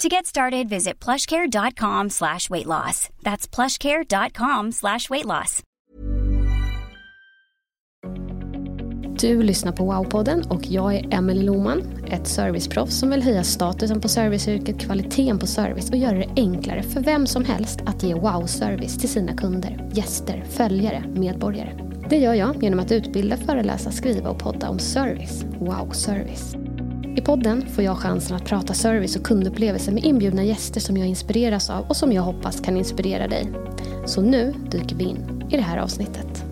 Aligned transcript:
To 0.00 0.08
get 0.08 0.26
started, 0.26 0.68
visit 0.68 1.04
plushcare.com 1.04 2.10
slash 2.10 2.50
weight 2.50 2.66
loss. 2.66 3.10
That's 3.22 3.46
plushcare.com 3.54 4.72
slash 4.72 5.10
weight 5.10 5.26
loss. 5.26 5.62
Du 9.20 9.42
lyssnar 9.42 9.72
på 9.72 9.92
Wow-podden 9.92 10.48
och 10.50 10.66
jag 10.66 10.94
är 10.94 11.14
Emelie 11.14 11.44
Loman, 11.44 11.82
ett 12.06 12.26
serviceproffs 12.26 12.98
som 12.98 13.10
vill 13.10 13.22
höja 13.22 13.44
statusen 13.44 14.00
på 14.00 14.08
serviceyrket, 14.08 14.80
kvaliteten 14.80 15.38
på 15.38 15.46
service 15.46 15.90
och 15.90 15.96
göra 15.96 16.18
det 16.18 16.28
enklare 16.36 16.82
för 16.82 17.00
vem 17.00 17.26
som 17.26 17.44
helst 17.44 17.80
att 17.86 18.02
ge 18.02 18.14
wow-service 18.14 18.98
till 18.98 19.08
sina 19.08 19.36
kunder, 19.36 19.90
gäster, 19.92 20.44
följare, 20.50 21.04
medborgare. 21.14 21.78
Det 22.10 22.18
gör 22.18 22.34
jag 22.34 22.62
genom 22.62 22.80
att 22.80 22.92
utbilda, 22.92 23.36
föreläsa, 23.36 23.90
skriva 23.90 24.30
och 24.30 24.38
podda 24.38 24.68
om 24.68 24.78
service. 24.78 25.44
Wow-service. 25.44 26.56
I 27.16 27.20
podden 27.20 27.66
får 27.74 27.84
jag 27.84 27.98
chansen 27.98 28.36
att 28.36 28.44
prata 28.44 28.74
service 28.74 29.16
och 29.16 29.22
kundupplevelser 29.22 29.92
med 29.92 30.04
inbjudna 30.04 30.44
gäster 30.44 30.80
som 30.80 30.96
jag 30.96 31.08
inspireras 31.08 31.70
av 31.70 31.84
och 31.88 31.96
som 31.96 32.12
jag 32.12 32.22
hoppas 32.22 32.60
kan 32.60 32.76
inspirera 32.76 33.28
dig. 33.28 33.52
Så 34.06 34.20
nu 34.20 34.54
dyker 34.70 34.96
vi 34.96 35.04
in 35.04 35.48
i 35.50 35.56
det 35.56 35.62
här 35.62 35.78
avsnittet. 35.78 36.44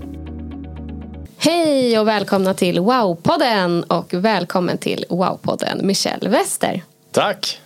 Hej 1.38 1.98
och 1.98 2.08
välkomna 2.08 2.54
till 2.54 2.78
Wow-podden 2.78 3.82
och 3.82 4.14
välkommen 4.14 4.78
till 4.78 5.04
Wow-podden 5.08 5.82
Michelle 5.82 6.28
Wester. 6.28 6.82
Tack! 7.10 7.60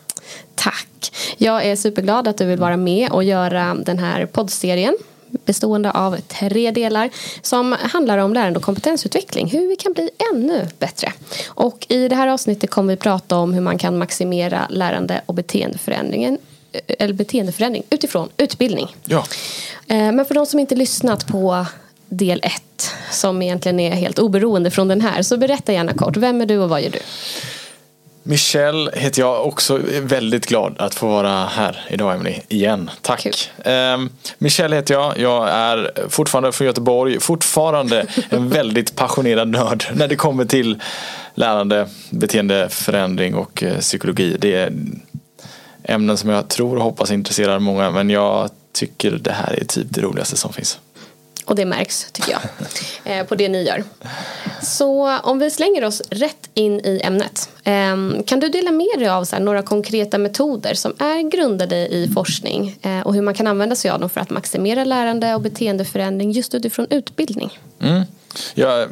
Tack! 0.55 1.13
Jag 1.37 1.67
är 1.67 1.77
superglad 1.77 2.29
att 2.29 2.39
du 2.39 2.47
vill 2.47 2.59
vara 2.59 2.77
med 2.77 3.11
och 3.11 3.25
göra 3.25 3.75
den 3.75 3.99
här 3.99 4.27
poddserien 4.27 4.95
bestående 5.45 5.91
av 5.91 6.17
tre 6.17 6.71
delar 6.71 7.11
som 7.43 7.77
handlar 7.81 8.19
om 8.19 8.35
lärande 8.35 8.59
och 8.59 8.65
kompetensutveckling. 8.65 9.51
Hur 9.51 9.69
vi 9.69 9.77
kan 9.77 9.93
bli 9.93 10.11
ännu 10.33 10.69
bättre. 10.79 11.13
Och 11.47 11.87
i 11.89 12.09
det 12.09 12.17
här 12.17 12.29
avsnittet 12.29 12.71
kommer 12.71 12.93
vi 12.93 12.97
prata 12.97 13.37
om 13.37 13.55
hur 13.55 13.61
man 13.61 13.79
kan 13.79 13.99
maximera 13.99 14.67
lärande 14.71 15.21
och 15.27 15.35
beteendeförändringen 15.35 16.39
eller 16.99 17.13
beteendeförändring 17.13 17.83
utifrån 17.91 18.29
utbildning. 18.37 18.97
Ja. 19.05 19.25
Men 19.87 20.25
för 20.25 20.35
de 20.35 20.47
som 20.47 20.61
inte 20.61 20.75
lyssnat 20.75 21.27
på 21.27 21.67
del 22.09 22.41
ett 22.43 22.91
som 23.11 23.43
egentligen 23.43 23.81
är 23.81 23.91
helt 23.91 24.19
oberoende 24.19 24.71
från 24.71 24.89
den 24.89 25.01
här 25.01 25.23
så 25.23 25.37
berätta 25.37 25.73
gärna 25.73 25.93
kort. 25.93 26.17
Vem 26.17 26.41
är 26.41 26.47
du 26.47 26.59
och 26.59 26.69
vad 26.69 26.83
gör 26.83 26.91
du? 26.91 26.99
Michelle 28.23 28.91
heter 28.95 29.21
jag 29.21 29.47
också 29.47 29.81
väldigt 30.03 30.47
glad 30.47 30.75
att 30.79 30.95
få 30.95 31.07
vara 31.07 31.45
här 31.45 31.87
idag 31.91 32.15
Emily 32.15 32.41
igen. 32.49 32.91
Tack. 33.01 33.51
Eh, 33.65 33.99
Michelle 34.39 34.77
heter 34.77 34.95
jag. 34.95 35.19
Jag 35.19 35.49
är 35.49 35.93
fortfarande 36.09 36.53
från 36.53 36.67
Göteborg. 36.67 37.21
Fortfarande 37.21 38.07
en 38.31 38.49
väldigt 38.49 38.97
passionerad 38.97 39.49
nörd 39.49 39.85
när 39.95 40.09
det 40.09 40.17
kommer 40.17 40.45
till 40.45 40.83
lärande, 41.35 41.89
beteendeförändring 42.11 43.35
och 43.35 43.63
eh, 43.63 43.79
psykologi. 43.79 44.37
Det 44.41 44.55
är 44.55 44.73
ämnen 45.85 46.17
som 46.17 46.31
jag 46.31 46.49
tror 46.49 46.77
och 46.77 46.83
hoppas 46.83 47.11
intresserar 47.11 47.59
många 47.59 47.91
men 47.91 48.11
jag 48.11 48.51
tycker 48.73 49.11
det 49.11 49.33
här 49.33 49.61
är 49.61 49.65
typ 49.65 49.87
det 49.91 50.01
roligaste 50.01 50.37
som 50.37 50.53
finns. 50.53 50.79
Och 51.45 51.55
det 51.55 51.65
märks, 51.65 52.07
tycker 52.13 52.39
jag, 53.05 53.29
på 53.29 53.35
det 53.35 53.49
ni 53.49 53.63
gör. 53.63 53.85
Så 54.63 55.19
om 55.19 55.39
vi 55.39 55.51
slänger 55.51 55.85
oss 55.85 56.03
rätt 56.11 56.51
in 56.55 56.81
i 56.81 57.01
ämnet. 57.05 57.49
Kan 58.27 58.41
du 58.41 58.49
dela 58.49 58.71
med 58.71 58.99
dig 58.99 59.09
av 59.09 59.27
några 59.41 59.63
konkreta 59.63 60.19
metoder 60.19 60.75
som 60.75 60.95
är 60.99 61.31
grundade 61.31 61.77
i 61.77 62.11
forskning 62.15 62.79
och 63.05 63.15
hur 63.15 63.23
man 63.23 63.35
kan 63.35 63.47
använda 63.47 63.77
sig 63.77 63.91
av 63.91 64.01
dem 64.01 64.11
för 64.11 64.21
att 64.21 64.31
maximera 64.31 64.85
lärande 64.85 65.35
och 65.35 65.41
beteendeförändring 65.41 66.31
just 66.31 66.55
utifrån 66.55 66.87
utbildning? 66.91 67.59
Mm. 67.81 68.03
Jag 68.55 68.89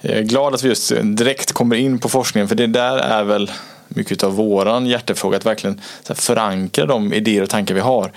är 0.00 0.22
glad 0.22 0.54
att 0.54 0.62
vi 0.62 0.68
just 0.68 0.92
direkt 1.02 1.52
kommer 1.52 1.76
in 1.76 1.98
på 1.98 2.08
forskningen 2.08 2.48
för 2.48 2.54
det 2.54 2.66
där 2.66 2.98
är 2.98 3.24
väl 3.24 3.50
mycket 3.88 4.22
av 4.22 4.34
våran 4.34 4.86
hjärtefråga 4.86 5.36
att 5.36 5.46
verkligen 5.46 5.80
förankra 6.14 6.86
de 6.86 7.12
idéer 7.12 7.42
och 7.42 7.50
tankar 7.50 7.74
vi 7.74 7.80
har 7.80 8.12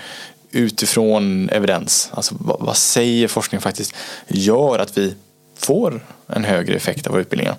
utifrån 0.50 1.48
evidens. 1.50 2.10
Alltså 2.14 2.34
vad, 2.40 2.56
vad 2.60 2.76
säger 2.76 3.28
forskningen 3.28 3.62
faktiskt 3.62 3.94
gör 4.28 4.78
att 4.78 4.98
vi 4.98 5.14
får 5.58 6.00
en 6.26 6.44
högre 6.44 6.74
effekt 6.74 7.06
av 7.06 7.12
våra 7.12 7.20
utbildningar. 7.20 7.56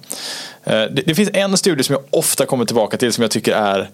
Det, 0.64 1.04
det, 1.06 1.16
finns 1.16 1.30
en 1.34 1.58
studie 1.58 1.84
som 1.84 1.94
jag 1.94 2.04
ofta 2.10 2.46
kommer 2.46 2.66
tillbaka 2.66 2.98
till 2.98 3.14
som 3.14 3.22
jag 3.22 3.32
tycker 3.32 3.52
är 3.52 3.90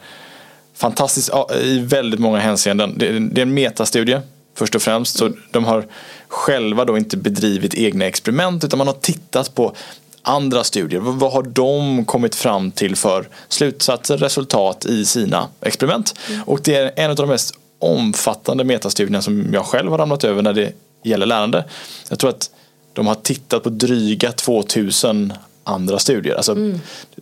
fantastisk 0.76 1.32
i 1.62 1.80
väldigt 1.80 2.20
många 2.20 2.40
hänseenden. 2.40 2.98
Det, 2.98 3.20
det 3.20 3.42
är 3.42 3.46
en 3.46 3.54
metastudie 3.54 4.22
först 4.56 4.76
och 4.76 4.82
främst. 4.82 5.18
Så 5.18 5.32
de 5.52 5.66
har 5.66 5.86
själva 6.28 6.86
då 6.86 6.98
inte 6.98 7.18
bedrivit 7.18 7.74
egna 7.74 8.06
experiment 8.06 8.64
utan 8.64 8.78
man 8.78 8.88
har 8.88 8.94
tittat 8.94 9.56
på 9.56 9.76
andra 10.22 10.64
studier. 10.64 11.00
Vad 11.00 11.32
har 11.32 11.44
de 11.44 12.06
kommit 12.06 12.36
fram 12.36 12.72
till 12.72 12.96
för 12.96 13.28
slutsatser, 13.48 14.18
resultat 14.18 14.86
i 14.86 15.06
sina 15.06 15.48
experiment? 15.62 16.16
Mm. 16.30 16.44
Och 16.44 16.60
det 16.64 16.76
är 16.76 16.92
en 16.96 17.10
av 17.10 17.16
de 17.16 17.30
mest 17.30 17.56
omfattande 17.86 18.64
metastudierna 18.64 19.22
som 19.22 19.54
jag 19.54 19.66
själv 19.66 19.92
har 19.92 19.98
ramlat 19.98 20.24
över 20.24 20.42
när 20.42 20.54
det 20.54 20.74
gäller 21.04 21.26
lärande. 21.26 21.66
Jag 22.10 22.20
tror 22.20 22.30
att 22.30 22.50
de 22.94 23.08
har 23.08 23.16
tittat 23.16 23.64
på 23.64 23.70
dryga 23.70 24.32
2000 24.32 25.34
andra 25.64 26.00
studier. 26.00 26.36
Alltså, 26.36 26.52
mm. 26.52 26.80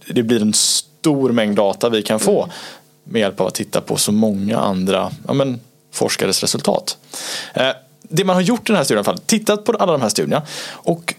Det 0.08 0.24
blir 0.24 0.42
en 0.42 0.54
stor 0.54 1.32
mängd 1.32 1.56
data 1.56 1.90
vi 1.90 2.02
kan 2.02 2.20
få 2.20 2.50
med 3.04 3.20
hjälp 3.20 3.42
av 3.42 3.48
att 3.48 3.54
titta 3.54 3.82
på 3.82 3.98
så 3.98 4.12
många 4.12 4.58
andra 4.58 5.12
ja, 5.28 5.34
men, 5.34 5.60
forskares 5.92 6.42
resultat. 6.42 6.98
Eh, 7.54 7.70
det 8.02 8.24
man 8.24 8.36
har 8.36 8.42
gjort 8.42 8.70
i 8.70 8.72
den 8.72 8.76
här 8.76 8.84
studien, 8.84 9.06
i 9.06 9.08
alla 9.08 9.18
fall, 9.18 9.26
tittat 9.26 9.66
på 9.66 9.72
alla 9.72 9.92
de 9.92 10.02
här 10.02 10.10
studierna 10.10 10.42
och 10.72 11.14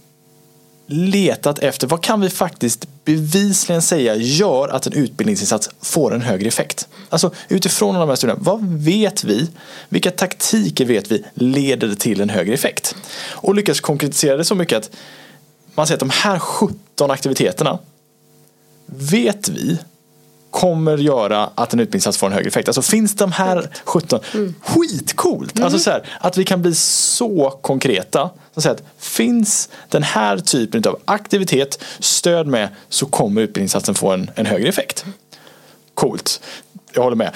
letat 0.87 1.59
efter 1.59 1.87
vad 1.87 2.03
kan 2.03 2.21
vi 2.21 2.31
faktiskt 2.31 2.87
bevisligen 3.05 3.83
säga 3.83 4.17
gör 4.17 4.69
att 4.69 4.87
en 4.87 4.93
utbildningsinsats 4.93 5.71
får 5.81 6.15
en 6.15 6.23
högre 6.23 6.49
effekt. 6.49 6.89
Alltså 7.09 7.31
utifrån 7.49 7.95
de 7.95 8.09
här 8.09 8.17
studierna, 8.17 8.41
vad 8.45 8.65
vet 8.65 9.25
vi? 9.25 9.51
Vilka 9.89 10.11
taktiker 10.11 10.85
vet 10.85 11.11
vi 11.11 11.25
leder 11.35 11.95
till 11.95 12.21
en 12.21 12.31
högre 12.31 12.55
effekt? 12.55 12.97
Och 13.31 13.55
lyckas 13.55 13.81
konkretisera 13.81 14.37
det 14.37 14.45
så 14.45 14.55
mycket 14.55 14.79
att 14.79 14.91
man 15.75 15.87
säger 15.87 15.97
att 15.97 16.01
de 16.01 16.11
här 16.11 16.39
17 16.39 17.11
aktiviteterna 17.11 17.79
vet 18.87 19.49
vi 19.49 19.79
kommer 20.55 20.99
göra 20.99 21.51
att 21.55 21.73
en 21.73 21.81
utbildningsinsats 21.81 22.19
får 22.19 22.27
en 22.27 22.33
högre 22.33 22.49
effekt. 22.49 22.69
Alltså 22.69 22.83
finns 22.83 23.15
de 23.15 23.33
här 23.33 23.69
17, 23.85 24.21
mm. 24.35 24.55
skitcoolt! 24.61 25.57
Mm. 25.57 25.65
Alltså 25.65 25.79
så 25.79 25.91
här, 25.91 26.03
att 26.21 26.39
vi 26.39 26.45
kan 26.45 26.63
bli 26.63 26.75
så 26.75 27.51
konkreta. 27.51 28.31
Så 28.55 28.61
säga 28.61 28.73
att 28.73 28.83
finns 28.99 29.69
den 29.89 30.03
här 30.03 30.39
typen 30.39 30.83
av 30.87 30.99
aktivitet, 31.05 31.85
stöd 31.99 32.47
med, 32.47 32.69
så 32.89 33.07
kommer 33.07 33.43
utbildningsinsatsen 33.43 33.95
få 33.95 34.13
en, 34.13 34.31
en 34.35 34.47
högre 34.47 34.69
effekt. 34.69 35.05
Coolt, 35.95 36.41
jag 36.93 37.03
håller 37.03 37.17
med. 37.17 37.35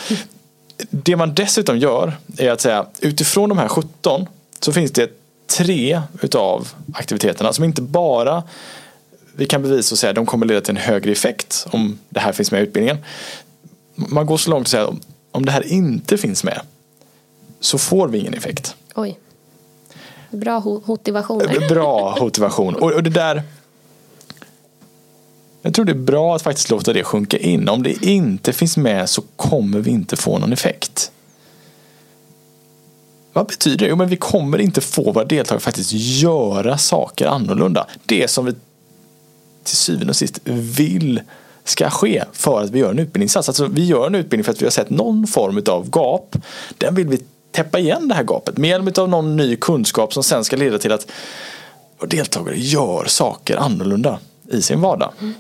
Det 0.90 1.16
man 1.16 1.34
dessutom 1.34 1.78
gör 1.78 2.16
är 2.36 2.50
att 2.50 2.60
säga 2.60 2.86
utifrån 3.00 3.48
de 3.48 3.58
här 3.58 3.68
17 3.68 4.26
så 4.60 4.72
finns 4.72 4.90
det 4.90 5.10
tre 5.56 6.02
utav 6.20 6.68
aktiviteterna 6.92 7.52
som 7.52 7.64
inte 7.64 7.82
bara 7.82 8.42
vi 9.38 9.46
kan 9.46 9.62
bevisa 9.62 9.94
och 9.94 9.98
säga 9.98 10.10
att 10.10 10.16
de 10.16 10.26
kommer 10.26 10.46
leda 10.46 10.60
till 10.60 10.70
en 10.70 10.82
högre 10.82 11.12
effekt 11.12 11.66
om 11.70 11.98
det 12.08 12.20
här 12.20 12.32
finns 12.32 12.52
med 12.52 12.60
i 12.60 12.62
utbildningen. 12.62 12.98
Man 13.94 14.26
går 14.26 14.36
så 14.36 14.50
långt 14.50 14.62
att 14.62 14.70
säga 14.70 14.84
att 14.84 14.94
om 15.30 15.46
det 15.46 15.52
här 15.52 15.66
inte 15.72 16.18
finns 16.18 16.44
med 16.44 16.60
så 17.60 17.78
får 17.78 18.08
vi 18.08 18.18
ingen 18.18 18.34
effekt. 18.34 18.76
Oj. 18.94 19.18
Bra 20.30 20.80
motivationer. 20.84 21.68
Bra 21.68 22.16
motivation. 22.20 22.74
Och, 22.74 23.02
det 23.02 23.10
där 23.10 23.42
jag 25.62 25.74
tror 25.74 25.84
det 25.84 25.92
är 25.92 25.94
bra 25.94 26.36
att 26.36 26.42
faktiskt 26.42 26.70
låta 26.70 26.92
det 26.92 27.04
sjunka 27.04 27.38
in. 27.38 27.68
Om 27.68 27.82
det 27.82 28.06
inte 28.06 28.52
finns 28.52 28.76
med 28.76 29.08
så 29.08 29.22
kommer 29.36 29.78
vi 29.78 29.90
inte 29.90 30.16
få 30.16 30.38
någon 30.38 30.52
effekt. 30.52 31.10
Vad 33.32 33.46
betyder 33.46 33.78
det? 33.78 33.86
Jo, 33.86 33.96
men 33.96 34.08
vi 34.08 34.16
kommer 34.16 34.58
inte 34.58 34.80
få 34.80 35.12
våra 35.12 35.24
deltagare 35.24 35.60
faktiskt 35.60 35.92
göra 35.92 36.78
saker 36.78 37.26
annorlunda. 37.26 37.86
Det 38.06 38.30
som 38.30 38.44
vi 38.44 38.54
till 39.64 39.76
syvende 39.76 40.10
och 40.10 40.16
sist 40.16 40.40
vill 40.44 41.20
ska 41.64 41.90
ske 41.90 42.24
för 42.32 42.60
att 42.60 42.70
vi 42.70 42.78
gör 42.78 42.90
en 42.90 42.98
utbildningsinsats. 42.98 43.48
Alltså 43.48 43.66
vi 43.66 43.84
gör 43.86 44.06
en 44.06 44.14
utbildning 44.14 44.44
för 44.44 44.52
att 44.52 44.62
vi 44.62 44.66
har 44.66 44.70
sett 44.70 44.90
någon 44.90 45.26
form 45.26 45.62
av 45.68 45.90
gap. 45.92 46.36
Den 46.78 46.94
vill 46.94 47.08
vi 47.08 47.20
täppa 47.52 47.78
igen 47.78 48.08
det 48.08 48.14
här 48.14 48.24
gapet 48.24 48.56
med 48.56 48.70
hjälp 48.70 48.98
av 48.98 49.08
någon 49.08 49.36
ny 49.36 49.56
kunskap 49.56 50.12
som 50.12 50.22
sen 50.22 50.44
ska 50.44 50.56
leda 50.56 50.78
till 50.78 50.92
att 50.92 51.10
deltagare 52.06 52.58
gör 52.58 53.04
saker 53.04 53.56
annorlunda 53.56 54.18
i 54.50 54.62
sin 54.62 54.80
vardag. 54.80 55.12
Mm. 55.20 55.34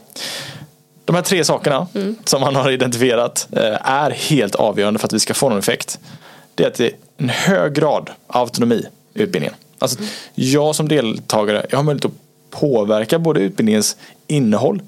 De 1.04 1.14
här 1.16 1.22
tre 1.22 1.44
sakerna 1.44 1.86
mm. 1.94 2.16
som 2.24 2.40
man 2.40 2.56
har 2.56 2.70
identifierat 2.70 3.48
eh, 3.52 3.90
är 3.90 4.10
helt 4.10 4.54
avgörande 4.54 4.98
för 4.98 5.06
att 5.06 5.12
vi 5.12 5.20
ska 5.20 5.34
få 5.34 5.48
någon 5.48 5.58
effekt. 5.58 5.98
Det 6.54 6.64
är 6.64 6.68
att 6.68 6.74
det 6.74 6.86
är 6.86 6.92
en 7.16 7.28
hög 7.28 7.74
grad 7.74 8.10
av 8.26 8.42
autonomi 8.42 8.86
i 9.14 9.22
utbildningen. 9.22 9.54
Alltså, 9.78 9.98
mm. 9.98 10.10
Jag 10.34 10.76
som 10.76 10.88
deltagare 10.88 11.66
jag 11.70 11.78
har 11.78 11.82
möjlighet 11.82 12.04
att 12.04 12.12
påverka 12.50 13.18
både 13.18 13.40
utbildningens 13.40 13.96
innehåll 14.26 14.82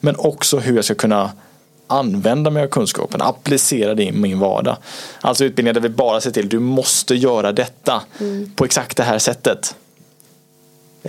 men 0.00 0.16
också 0.18 0.58
hur 0.58 0.76
jag 0.76 0.84
ska 0.84 0.94
kunna 0.94 1.32
använda 1.86 2.50
mig 2.50 2.62
av 2.62 2.68
kunskapen, 2.68 3.22
applicera 3.22 3.94
det 3.94 4.04
i 4.04 4.12
min 4.12 4.38
vardag. 4.38 4.76
Alltså 5.20 5.44
utbildningar 5.44 5.74
där 5.74 5.80
vi 5.80 5.88
bara 5.88 6.20
ser 6.20 6.30
till 6.30 6.48
du 6.48 6.58
måste 6.58 7.14
göra 7.14 7.52
detta 7.52 8.02
mm. 8.20 8.50
på 8.56 8.64
exakt 8.64 8.96
det 8.96 9.02
här 9.02 9.18
sättet. 9.18 9.74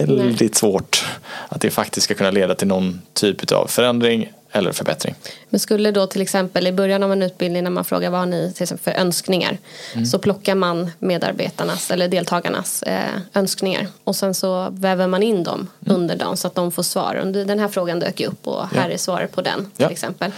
Väldigt 0.06 0.40
Nej. 0.40 0.50
svårt 0.54 1.06
att 1.50 1.62
det 1.62 1.70
faktiskt 1.70 2.04
ska 2.04 2.14
kunna 2.14 2.32
leda 2.32 2.56
till 2.56 2.68
någon 2.68 3.02
typ 3.14 3.52
av 3.52 3.68
förändring 3.68 4.30
eller 4.52 4.72
förbättring. 4.72 5.16
Men 5.50 5.60
skulle 5.60 5.92
då 5.92 6.08
till 6.08 6.22
exempel 6.22 6.68
i 6.68 6.72
början 6.72 7.04
av 7.04 7.12
en 7.12 7.24
utbildning 7.24 7.64
när 7.64 7.72
man 7.72 7.86
frågar 7.86 8.10
vad 8.10 8.20
har 8.20 8.28
ni 8.28 8.54
till 8.54 8.64
exempel 8.64 8.94
för 8.94 9.02
önskningar 9.02 9.58
mm. 9.94 10.06
så 10.06 10.20
plockar 10.20 10.56
man 10.56 10.92
medarbetarnas 11.00 11.92
eller 11.92 12.08
deltagarnas 12.08 12.84
eh, 12.84 13.04
önskningar 13.34 13.88
och 14.04 14.16
sen 14.16 14.34
så 14.34 14.70
väver 14.72 15.08
man 15.08 15.24
in 15.24 15.44
dem 15.44 15.68
mm. 15.86 16.02
under 16.02 16.16
dagen 16.16 16.38
så 16.38 16.48
att 16.48 16.56
de 16.56 16.72
får 16.72 16.84
svar. 16.84 17.16
Den 17.46 17.60
här 17.60 17.68
frågan 17.68 18.00
dök 18.00 18.20
ju 18.20 18.28
upp 18.28 18.48
och 18.48 18.68
här 18.68 18.88
ja. 18.88 18.94
är 18.94 18.98
svaret 18.98 19.32
på 19.32 19.42
den 19.42 19.60
till 19.60 19.72
ja. 19.84 19.90
exempel. 19.90 20.32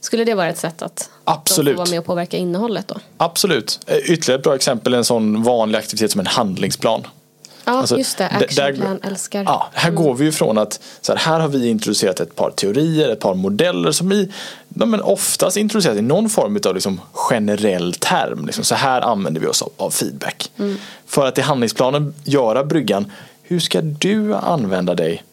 Skulle 0.00 0.24
det 0.24 0.34
vara 0.34 0.48
ett 0.48 0.58
sätt 0.58 0.82
att 0.82 1.10
Absolut. 1.24 1.66
de 1.66 1.74
får 1.74 1.78
vara 1.78 1.90
med 1.90 1.98
och 1.98 2.04
påverka 2.04 2.36
innehållet 2.36 2.88
då? 2.88 2.96
Absolut. 3.16 3.80
Eh, 3.86 3.96
ytterligare 3.96 4.38
ett 4.38 4.44
bra 4.44 4.54
exempel 4.54 4.94
är 4.94 4.98
en 4.98 5.04
sån 5.04 5.42
vanlig 5.42 5.78
aktivitet 5.78 6.10
som 6.10 6.20
en 6.20 6.26
handlingsplan. 6.26 7.06
Ja, 7.66 7.72
alltså, 7.72 7.98
just 7.98 8.18
det. 8.18 8.28
Actionplan, 8.28 9.00
älskar. 9.02 9.42
Ja, 9.44 9.68
här 9.72 9.88
mm. 9.88 10.02
går 10.02 10.14
vi 10.14 10.24
ju 10.24 10.32
från 10.32 10.58
att 10.58 10.80
så 11.00 11.12
här, 11.12 11.18
här, 11.18 11.40
har 11.40 11.48
vi 11.48 11.68
introducerat 11.68 12.20
ett 12.20 12.34
par 12.34 12.50
teorier, 12.50 13.08
ett 13.08 13.20
par 13.20 13.34
modeller 13.34 13.92
som 13.92 14.08
vi 14.08 14.32
ja, 14.68 14.86
men 14.86 15.00
oftast 15.00 15.56
introducerat 15.56 15.96
i 15.96 16.02
någon 16.02 16.28
form 16.28 16.58
av 16.66 16.74
liksom, 16.74 17.00
generell 17.12 17.94
term. 17.94 18.46
Liksom, 18.46 18.64
så 18.64 18.74
här 18.74 19.00
använder 19.00 19.40
vi 19.40 19.46
oss 19.46 19.62
av, 19.62 19.72
av 19.76 19.90
feedback. 19.90 20.50
Mm. 20.56 20.76
För 21.06 21.26
att 21.26 21.38
i 21.38 21.40
handlingsplanen 21.40 22.14
göra 22.24 22.64
bryggan, 22.64 23.12
hur 23.42 23.60
ska 23.60 23.80
du 23.80 24.34
använda 24.34 24.94
dig 24.94 25.24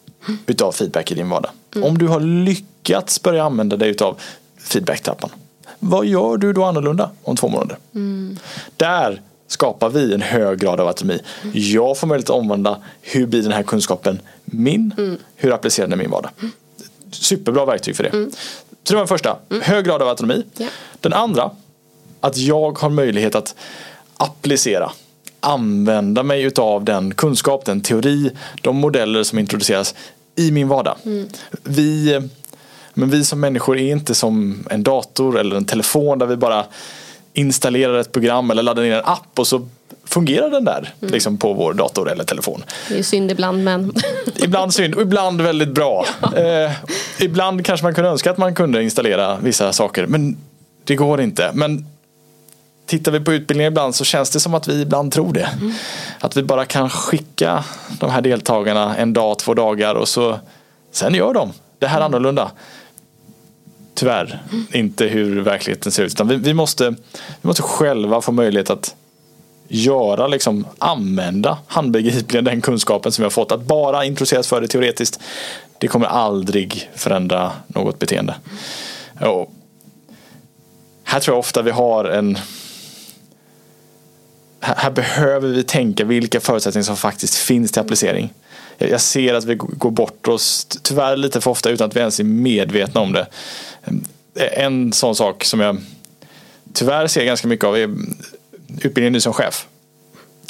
utav 0.46 0.72
feedback 0.72 1.12
i 1.12 1.14
din 1.14 1.28
vardag? 1.28 1.50
Mm. 1.74 1.88
Om 1.88 1.98
du 1.98 2.08
har 2.08 2.20
lyckats 2.20 3.22
börja 3.22 3.44
använda 3.44 3.76
dig 3.76 3.90
utav 3.90 4.16
feedback-trappan, 4.58 5.30
vad 5.78 6.06
gör 6.06 6.36
du 6.36 6.52
då 6.52 6.64
annorlunda 6.64 7.10
om 7.22 7.36
två 7.36 7.48
månader? 7.48 7.76
Mm. 7.94 8.38
Där 8.76 9.22
skapar 9.48 9.88
vi 9.88 10.14
en 10.14 10.22
hög 10.22 10.58
grad 10.58 10.80
av 10.80 10.88
autonomi. 10.88 11.20
Mm. 11.42 11.52
Jag 11.54 11.98
får 11.98 12.06
möjlighet 12.06 12.30
att 12.30 12.36
omvandla 12.36 12.78
hur 13.02 13.26
blir 13.26 13.42
den 13.42 13.52
här 13.52 13.62
kunskapen 13.62 14.20
min? 14.44 14.94
Mm. 14.98 15.16
Hur 15.36 15.52
applicerar 15.52 15.88
den 15.88 16.00
i 16.00 16.02
min 16.02 16.10
vardag? 16.10 16.30
Superbra 17.10 17.64
verktyg 17.64 17.96
för 17.96 18.02
det. 18.02 18.08
Mm. 18.08 18.30
Så 18.84 18.92
det 18.92 18.94
var 18.94 19.00
den 19.00 19.08
första, 19.08 19.36
hög 19.62 19.84
grad 19.84 20.02
av 20.02 20.08
autonomi. 20.08 20.44
Yeah. 20.58 20.72
Den 21.00 21.12
andra, 21.12 21.50
att 22.20 22.36
jag 22.36 22.78
har 22.78 22.90
möjlighet 22.90 23.34
att 23.34 23.54
applicera 24.16 24.92
använda 25.44 26.22
mig 26.22 26.42
utav 26.42 26.84
den 26.84 27.14
kunskap, 27.14 27.64
den 27.64 27.80
teori, 27.80 28.30
de 28.62 28.76
modeller 28.76 29.22
som 29.22 29.38
introduceras 29.38 29.94
i 30.36 30.50
min 30.50 30.68
vardag. 30.68 30.96
Mm. 31.04 31.28
Vi, 31.62 32.20
men 32.94 33.10
vi 33.10 33.24
som 33.24 33.40
människor 33.40 33.78
är 33.78 33.92
inte 33.92 34.14
som 34.14 34.66
en 34.70 34.82
dator 34.82 35.38
eller 35.38 35.56
en 35.56 35.64
telefon 35.64 36.18
där 36.18 36.26
vi 36.26 36.36
bara 36.36 36.66
installerar 37.34 37.98
ett 37.98 38.12
program 38.12 38.50
eller 38.50 38.62
laddar 38.62 38.82
ner 38.82 38.92
en 38.92 39.04
app 39.04 39.38
och 39.38 39.46
så 39.46 39.68
fungerar 40.04 40.50
den 40.50 40.64
där 40.64 40.94
mm. 41.00 41.12
liksom 41.12 41.38
på 41.38 41.52
vår 41.52 41.74
dator 41.74 42.10
eller 42.10 42.24
telefon. 42.24 42.64
Det 42.88 42.98
är 42.98 43.02
synd 43.02 43.30
ibland 43.30 43.64
men. 43.64 43.92
ibland 44.36 44.74
synd 44.74 44.94
och 44.94 45.02
ibland 45.02 45.40
väldigt 45.40 45.68
bra. 45.74 46.06
Ja. 46.20 46.36
Eh, 46.36 46.72
ibland 47.18 47.64
kanske 47.64 47.86
man 47.86 47.94
kunde 47.94 48.10
önska 48.10 48.30
att 48.30 48.38
man 48.38 48.54
kunde 48.54 48.82
installera 48.82 49.36
vissa 49.36 49.72
saker 49.72 50.06
men 50.06 50.36
det 50.84 50.96
går 50.96 51.20
inte. 51.20 51.50
Men 51.54 51.86
tittar 52.86 53.12
vi 53.12 53.20
på 53.20 53.32
utbildningen 53.32 53.72
ibland 53.72 53.94
så 53.94 54.04
känns 54.04 54.30
det 54.30 54.40
som 54.40 54.54
att 54.54 54.68
vi 54.68 54.82
ibland 54.82 55.12
tror 55.12 55.32
det. 55.32 55.48
Mm. 55.60 55.72
Att 56.20 56.36
vi 56.36 56.42
bara 56.42 56.64
kan 56.64 56.90
skicka 56.90 57.64
de 58.00 58.10
här 58.10 58.20
deltagarna 58.20 58.96
en 58.96 59.12
dag, 59.12 59.38
två 59.38 59.54
dagar 59.54 59.94
och 59.94 60.08
så 60.08 60.38
sen 60.92 61.14
gör 61.14 61.34
de 61.34 61.52
det 61.78 61.86
här 61.86 61.96
mm. 61.96 62.06
annorlunda 62.06 62.50
tyvärr 63.94 64.42
inte 64.72 65.04
hur 65.04 65.40
verkligheten 65.40 65.92
ser 65.92 66.02
ut. 66.02 66.12
Utan 66.12 66.28
vi, 66.28 66.36
vi, 66.36 66.54
måste, 66.54 66.90
vi 67.40 67.46
måste 67.46 67.62
själva 67.62 68.20
få 68.20 68.32
möjlighet 68.32 68.70
att 68.70 68.94
göra, 69.68 70.26
liksom, 70.26 70.66
använda 70.78 71.58
handbegripligen 71.66 72.44
den 72.44 72.60
kunskapen 72.60 73.12
som 73.12 73.22
vi 73.22 73.24
har 73.24 73.30
fått. 73.30 73.52
Att 73.52 73.62
bara 73.62 74.04
introduceras 74.04 74.48
för 74.48 74.60
det 74.60 74.68
teoretiskt, 74.68 75.20
det 75.78 75.88
kommer 75.88 76.06
aldrig 76.06 76.90
förändra 76.94 77.52
något 77.66 77.98
beteende. 77.98 78.34
Och 79.20 79.52
här 81.04 81.20
tror 81.20 81.34
jag 81.34 81.38
ofta 81.38 81.62
vi 81.62 81.70
har 81.70 82.04
en 82.04 82.38
här 84.60 84.90
behöver 84.90 85.48
vi 85.48 85.62
tänka 85.62 86.04
vilka 86.04 86.40
förutsättningar 86.40 86.84
som 86.84 86.96
faktiskt 86.96 87.34
finns 87.34 87.72
till 87.72 87.80
applicering. 87.82 88.32
Jag 88.78 89.00
ser 89.00 89.34
att 89.34 89.44
vi 89.44 89.54
går 89.54 89.90
bort 89.90 90.28
oss, 90.28 90.66
tyvärr 90.82 91.16
lite 91.16 91.40
för 91.40 91.50
ofta 91.50 91.70
utan 91.70 91.88
att 91.88 91.96
vi 91.96 92.00
ens 92.00 92.20
är 92.20 92.24
medvetna 92.24 93.00
om 93.00 93.12
det. 93.12 93.26
En 94.34 94.92
sån 94.92 95.16
sak 95.16 95.44
som 95.44 95.60
jag 95.60 95.80
tyvärr 96.72 97.06
ser 97.06 97.24
ganska 97.24 97.48
mycket 97.48 97.64
av 97.64 97.76
är 97.76 97.90
utbildningen 98.68 99.12
ny 99.12 99.20
som 99.20 99.32
chef. 99.32 99.66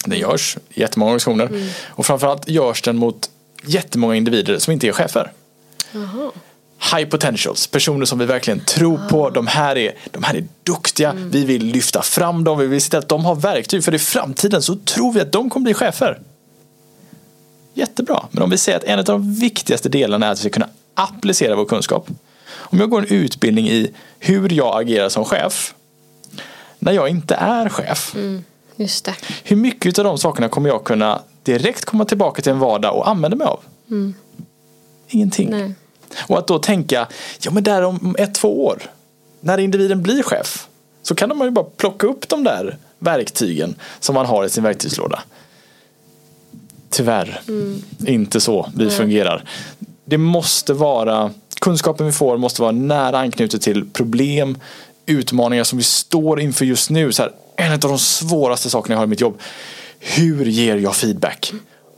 Den 0.05 0.19
görs 0.19 0.57
i 0.71 0.81
jättemånga 0.81 1.11
organisationer 1.11 1.47
mm. 1.47 1.69
och 1.89 2.07
framförallt 2.07 2.49
görs 2.49 2.83
den 2.83 2.97
mot 2.97 3.31
jättemånga 3.67 4.15
individer 4.15 4.59
som 4.59 4.73
inte 4.73 4.89
är 4.89 4.93
chefer. 4.93 5.33
Aha. 5.95 6.33
High 6.93 7.09
potentials, 7.09 7.67
personer 7.67 8.07
som 8.07 8.19
vi 8.19 8.25
verkligen 8.25 8.61
tror 8.61 9.01
ah. 9.05 9.09
på. 9.09 9.31
De 9.31 9.47
här 9.47 9.79
är, 9.79 9.95
de 10.11 10.23
här 10.23 10.35
är 10.35 10.45
duktiga, 10.63 11.11
mm. 11.11 11.31
vi 11.31 11.45
vill 11.45 11.65
lyfta 11.65 12.03
fram 12.03 12.45
dem, 12.45 12.59
vi 12.59 12.67
vill 12.67 12.81
se 12.81 12.91
till 12.91 12.99
att 12.99 13.09
de 13.09 13.25
har 13.25 13.35
verktyg 13.35 13.85
för 13.85 13.95
i 13.95 13.99
framtiden 13.99 14.63
så 14.63 14.77
tror 14.77 15.13
vi 15.13 15.21
att 15.21 15.33
de 15.33 15.51
kommer 15.51 15.65
bli 15.65 15.75
chefer. 15.75 16.21
Jättebra, 17.75 18.27
men 18.31 18.43
om 18.43 18.51
vi 18.51 18.59
säger 18.59 18.79
att 18.79 18.85
en 18.85 18.99
av 18.99 19.05
de 19.05 19.35
viktigaste 19.35 19.89
delarna 19.89 20.27
är 20.27 20.31
att 20.31 20.39
vi 20.39 20.41
ska 20.41 20.51
kunna 20.51 20.69
applicera 20.95 21.57
vår 21.57 21.65
kunskap 21.65 22.11
om 22.57 22.81
jag 22.81 22.91
går 22.91 22.99
en 22.99 23.09
utbildning 23.09 23.69
i 23.69 23.91
hur 24.19 24.53
jag 24.53 24.83
agerar 24.83 25.09
som 25.09 25.25
chef 25.25 25.75
när 26.79 26.93
jag 26.93 27.09
inte 27.09 27.35
är 27.35 27.69
chef. 27.69 28.15
Mm, 28.15 28.45
hur 29.45 29.57
mycket 29.57 29.99
av 29.99 30.05
de 30.05 30.19
sakerna 30.19 30.49
kommer 30.49 30.69
jag 30.69 30.85
kunna 30.85 31.23
direkt 31.43 31.85
komma 31.85 32.05
tillbaka 32.05 32.43
till 32.43 32.53
en 32.53 32.59
vardag 32.59 32.97
och 32.97 33.09
använda 33.09 33.37
mig 33.37 33.47
av? 33.47 33.61
Mm. 33.91 34.15
Ingenting. 35.09 35.51
Nej. 35.51 35.75
Och 36.27 36.39
att 36.39 36.47
då 36.47 36.59
tänka, 36.59 37.09
ja 37.41 37.51
men 37.51 37.63
där 37.63 37.83
om 37.83 38.17
ett, 38.19 38.35
två 38.35 38.65
år, 38.65 38.83
när 39.41 39.59
individen 39.59 40.03
blir 40.03 40.23
chef, 40.23 40.69
så 41.03 41.15
kan 41.15 41.39
man 41.39 41.47
ju 41.47 41.51
bara 41.51 41.65
plocka 41.65 42.07
upp 42.07 42.29
de 42.29 42.45
där 42.45 42.77
verktygen 42.99 43.75
som 44.01 44.15
man 44.15 44.27
har 44.27 44.45
i 44.45 44.51
sin 44.51 44.65
verktygslåda. 44.65 45.23
Tyvärr, 46.95 47.41
mm. 47.49 47.83
inte 48.07 48.41
så 48.41 48.71
vi 48.77 48.85
Nej. 48.85 48.95
fungerar. 48.95 49.45
Det 50.05 50.19
måste 50.19 50.73
vara 50.73 51.31
kunskapen 51.61 52.07
vi 52.07 52.13
får 52.13 52.37
måste 52.37 52.63
vara 52.63 52.73
nära 52.73 53.19
anknutet 53.19 53.63
till 53.63 53.91
problem, 53.91 54.59
utmaningar 55.07 55.65
som 55.65 55.79
vi 55.79 55.85
står 55.85 56.41
inför 56.41 56.65
just 56.65 56.91
nu. 56.91 57.13
Så 57.13 57.23
här, 57.23 57.33
en 57.57 57.73
av 57.73 57.79
de 57.79 57.99
svåraste 57.99 58.71
sakerna 58.71 58.95
jag 58.95 58.99
har 58.99 59.05
i 59.05 59.09
mitt 59.09 59.21
jobb. 59.21 59.41
Hur 59.99 60.45
ger 60.45 60.77
jag 60.77 60.97
feedback? 60.97 61.53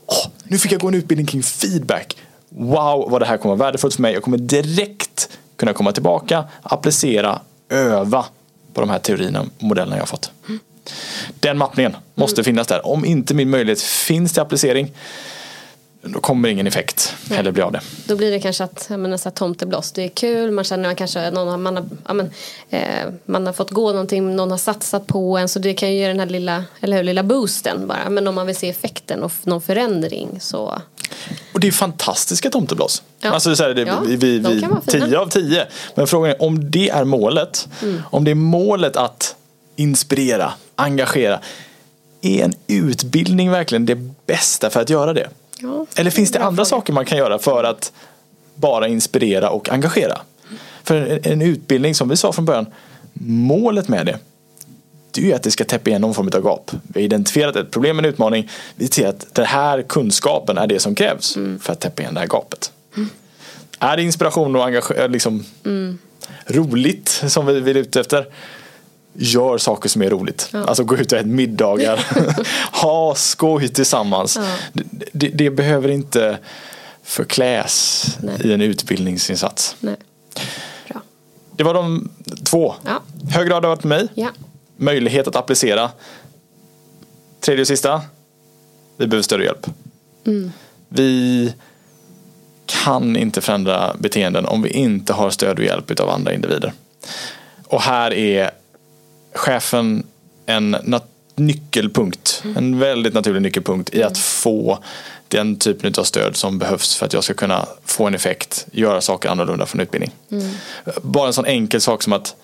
Oh, 0.06 0.30
nu 0.44 0.58
fick 0.58 0.72
jag 0.72 0.80
gå 0.80 0.88
en 0.88 0.94
utbildning 0.94 1.26
kring 1.26 1.42
feedback. 1.42 2.16
Wow 2.48 3.10
vad 3.10 3.22
det 3.22 3.26
här 3.26 3.36
kommer 3.36 3.56
vara 3.56 3.66
värdefullt 3.66 3.94
för 3.94 4.02
mig. 4.02 4.14
Jag 4.14 4.22
kommer 4.22 4.38
direkt 4.38 5.28
kunna 5.56 5.72
komma 5.72 5.92
tillbaka, 5.92 6.44
applicera, 6.62 7.40
öva 7.68 8.24
på 8.74 8.80
de 8.80 8.90
här 8.90 8.98
teorierna 8.98 9.40
och 9.40 9.46
modellerna 9.58 9.96
jag 9.96 10.02
har 10.02 10.06
fått. 10.06 10.30
Den 11.40 11.58
mappningen 11.58 11.96
måste 12.14 12.44
finnas 12.44 12.66
där. 12.66 12.86
Om 12.86 13.04
inte 13.04 13.34
min 13.34 13.50
möjlighet 13.50 13.82
finns 13.82 14.32
till 14.32 14.42
applicering 14.42 14.92
då 16.08 16.20
kommer 16.20 16.48
ingen 16.48 16.66
effekt 16.66 17.14
Nej. 17.28 17.36
heller 17.36 17.52
bli 17.52 17.62
av 17.62 17.72
det. 17.72 17.80
Då 18.06 18.16
blir 18.16 18.30
det 18.30 18.40
kanske 18.40 18.64
att 18.64 18.88
menar, 18.88 19.16
så 19.16 19.28
här, 19.28 19.34
tomtebloss, 19.34 19.92
det 19.92 20.02
är 20.02 20.08
kul, 20.08 20.50
man 20.50 20.64
känner 20.64 20.90
att 20.90 20.96
kanske 20.96 21.30
någon 21.30 21.48
har, 21.48 21.56
man, 21.58 21.76
har, 21.76 21.86
ja, 22.06 22.14
men, 22.14 22.30
eh, 22.70 22.80
man 23.24 23.46
har 23.46 23.52
fått 23.52 23.70
gå 23.70 23.90
någonting, 23.90 24.36
någon 24.36 24.50
har 24.50 24.58
satsat 24.58 25.06
på 25.06 25.38
en 25.38 25.48
så 25.48 25.58
det 25.58 25.74
kan 25.74 25.92
ju 25.92 25.98
ge 25.98 26.08
den 26.08 26.20
här 26.20 26.26
lilla, 26.26 26.64
eller 26.80 26.96
hur, 26.96 27.04
lilla 27.04 27.22
boosten 27.22 27.86
bara. 27.86 28.10
Men 28.10 28.28
om 28.28 28.34
man 28.34 28.46
vill 28.46 28.56
se 28.56 28.68
effekten 28.68 29.22
och 29.22 29.32
någon 29.42 29.62
förändring 29.62 30.40
så 30.40 30.82
och 31.52 31.60
det 31.60 31.66
är 31.66 31.72
fantastiska 31.72 32.50
tomtebloss. 32.50 33.02
Ja. 33.20 33.30
Alltså 33.30 33.50
det 33.50 33.64
är, 33.64 33.74
det, 33.74 33.82
ja, 33.82 34.02
vi, 34.06 34.16
vi, 34.16 34.38
vi, 34.38 34.62
tio 34.86 35.18
av 35.18 35.28
tio. 35.28 35.66
Men 35.94 36.06
frågan 36.06 36.30
är 36.30 36.42
om 36.42 36.70
det 36.70 36.90
är 36.90 37.04
målet. 37.04 37.68
Mm. 37.82 38.02
Om 38.10 38.24
det 38.24 38.30
är 38.30 38.34
målet 38.34 38.96
att 38.96 39.36
inspirera, 39.76 40.52
engagera 40.76 41.40
är 42.22 42.44
en 42.44 42.54
utbildning 42.66 43.50
verkligen 43.50 43.86
det 43.86 43.98
bästa 44.26 44.70
för 44.70 44.80
att 44.80 44.90
göra 44.90 45.12
det? 45.12 45.28
Ja, 45.58 45.86
Eller 45.96 46.10
finns 46.10 46.30
det 46.32 46.40
andra 46.42 46.64
saker 46.64 46.92
man 46.92 47.04
kan 47.04 47.18
göra 47.18 47.38
för 47.38 47.64
att 47.64 47.92
bara 48.54 48.88
inspirera 48.88 49.50
och 49.50 49.68
engagera? 49.70 50.18
För 50.82 51.20
en, 51.26 51.42
utbildning, 51.42 51.94
som 51.94 52.08
vi 52.08 52.16
sa 52.16 52.32
från 52.32 52.44
början, 52.44 52.66
målet 53.28 53.88
med 53.88 54.06
det 54.06 54.18
det 55.10 55.22
är 55.22 55.26
ju 55.26 55.32
att 55.32 55.42
det 55.42 55.50
ska 55.50 55.64
täppa 55.64 55.90
igen 55.90 56.00
någon 56.02 56.14
form 56.14 56.30
av 56.34 56.44
gap. 56.44 56.70
Vi 56.82 57.00
har 57.00 57.04
identifierat 57.04 57.56
ett 57.56 57.70
problem, 57.70 57.98
en 57.98 58.04
utmaning. 58.04 58.48
Vi 58.74 58.88
ser 58.88 59.08
att 59.08 59.34
den 59.34 59.46
här 59.46 59.82
kunskapen 59.82 60.58
är 60.58 60.66
det 60.66 60.78
som 60.80 60.94
krävs 60.94 61.36
Mm. 61.36 61.58
för 61.58 61.72
att 61.72 61.80
täppa 61.80 62.02
igen 62.02 62.14
det 62.14 62.20
här 62.20 62.26
gapet. 62.26 62.72
Är 63.78 63.96
det 63.96 64.02
inspiration 64.02 64.56
och 64.56 64.64
engagemang, 64.64 65.10
liksom 65.12 65.44
Mm. 65.64 65.98
roligt 66.46 67.08
som 67.28 67.46
vi 67.46 67.60
vill 67.60 67.76
ute 67.76 68.00
efter? 68.00 68.26
Gör 69.18 69.58
saker 69.58 69.88
som 69.88 70.02
är 70.02 70.10
roligt. 70.10 70.50
Alltså 70.52 70.84
gå 70.84 70.96
ut 70.96 71.12
och 71.12 71.18
ät 71.18 71.26
middagar. 71.26 72.06
ha 72.82 73.14
skoj 73.14 73.68
tillsammans. 73.68 74.36
Ja. 74.36 74.82
Det, 75.12 75.28
det, 75.28 75.50
behöver 75.50 75.88
inte 75.88 76.38
förkläs 77.02 78.06
Nej. 78.20 78.40
i 78.44 78.52
en 78.52 78.60
utbildningsinsats. 78.60 79.76
Nej. 79.80 79.96
Bra. 80.88 81.00
Det 81.56 81.64
var 81.64 81.74
de 81.74 82.10
två. 82.44 82.74
Ja. 82.84 83.02
Hög 83.30 83.48
grad 83.48 83.64
av 83.64 83.70
autonomi. 83.70 84.08
Ja. 84.14 84.28
Möjlighet 84.76 85.28
att 85.28 85.36
applicera. 85.36 85.90
Tredje 87.40 87.60
och 87.60 87.68
sista. 87.68 88.02
Vi 88.96 89.06
behöver 89.06 89.22
större 89.22 89.44
hjälp. 89.44 89.66
Vi 90.88 91.52
kan 92.66 93.16
inte 93.16 93.40
förändra 93.40 93.96
beteenden 93.98 94.46
om 94.46 94.62
vi 94.62 94.68
inte 94.68 95.12
har 95.12 95.30
stöd 95.30 95.58
och 95.58 95.64
hjälp 95.64 96.00
av 96.00 96.10
andra 96.10 96.32
individer. 96.32 96.72
Och 97.64 97.80
här 97.80 98.14
är 98.14 98.50
chefen 99.36 100.06
en 100.46 100.76
nyckelpunkt. 101.36 102.42
En 102.56 102.78
väldigt 102.78 103.14
naturlig 103.14 103.42
nyckelpunkt 103.42 103.94
i 103.94 104.02
att 104.02 104.18
få 104.18 104.78
den 105.28 105.56
typen 105.56 105.94
av 105.98 106.04
stöd 106.04 106.36
som 106.36 106.58
behövs 106.58 106.96
för 106.96 107.06
att 107.06 107.12
jag 107.12 107.24
ska 107.24 107.34
kunna 107.34 107.66
få 107.84 108.06
en 108.06 108.14
effekt, 108.14 108.66
göra 108.72 109.00
saker 109.00 109.28
annorlunda 109.28 109.66
från 109.66 109.80
utbildning. 109.80 110.12
Bara 111.02 111.26
en 111.26 111.32
sån 111.32 111.46
enkel 111.46 111.80
sak 111.80 112.02
som 112.02 112.12
att 112.12 112.34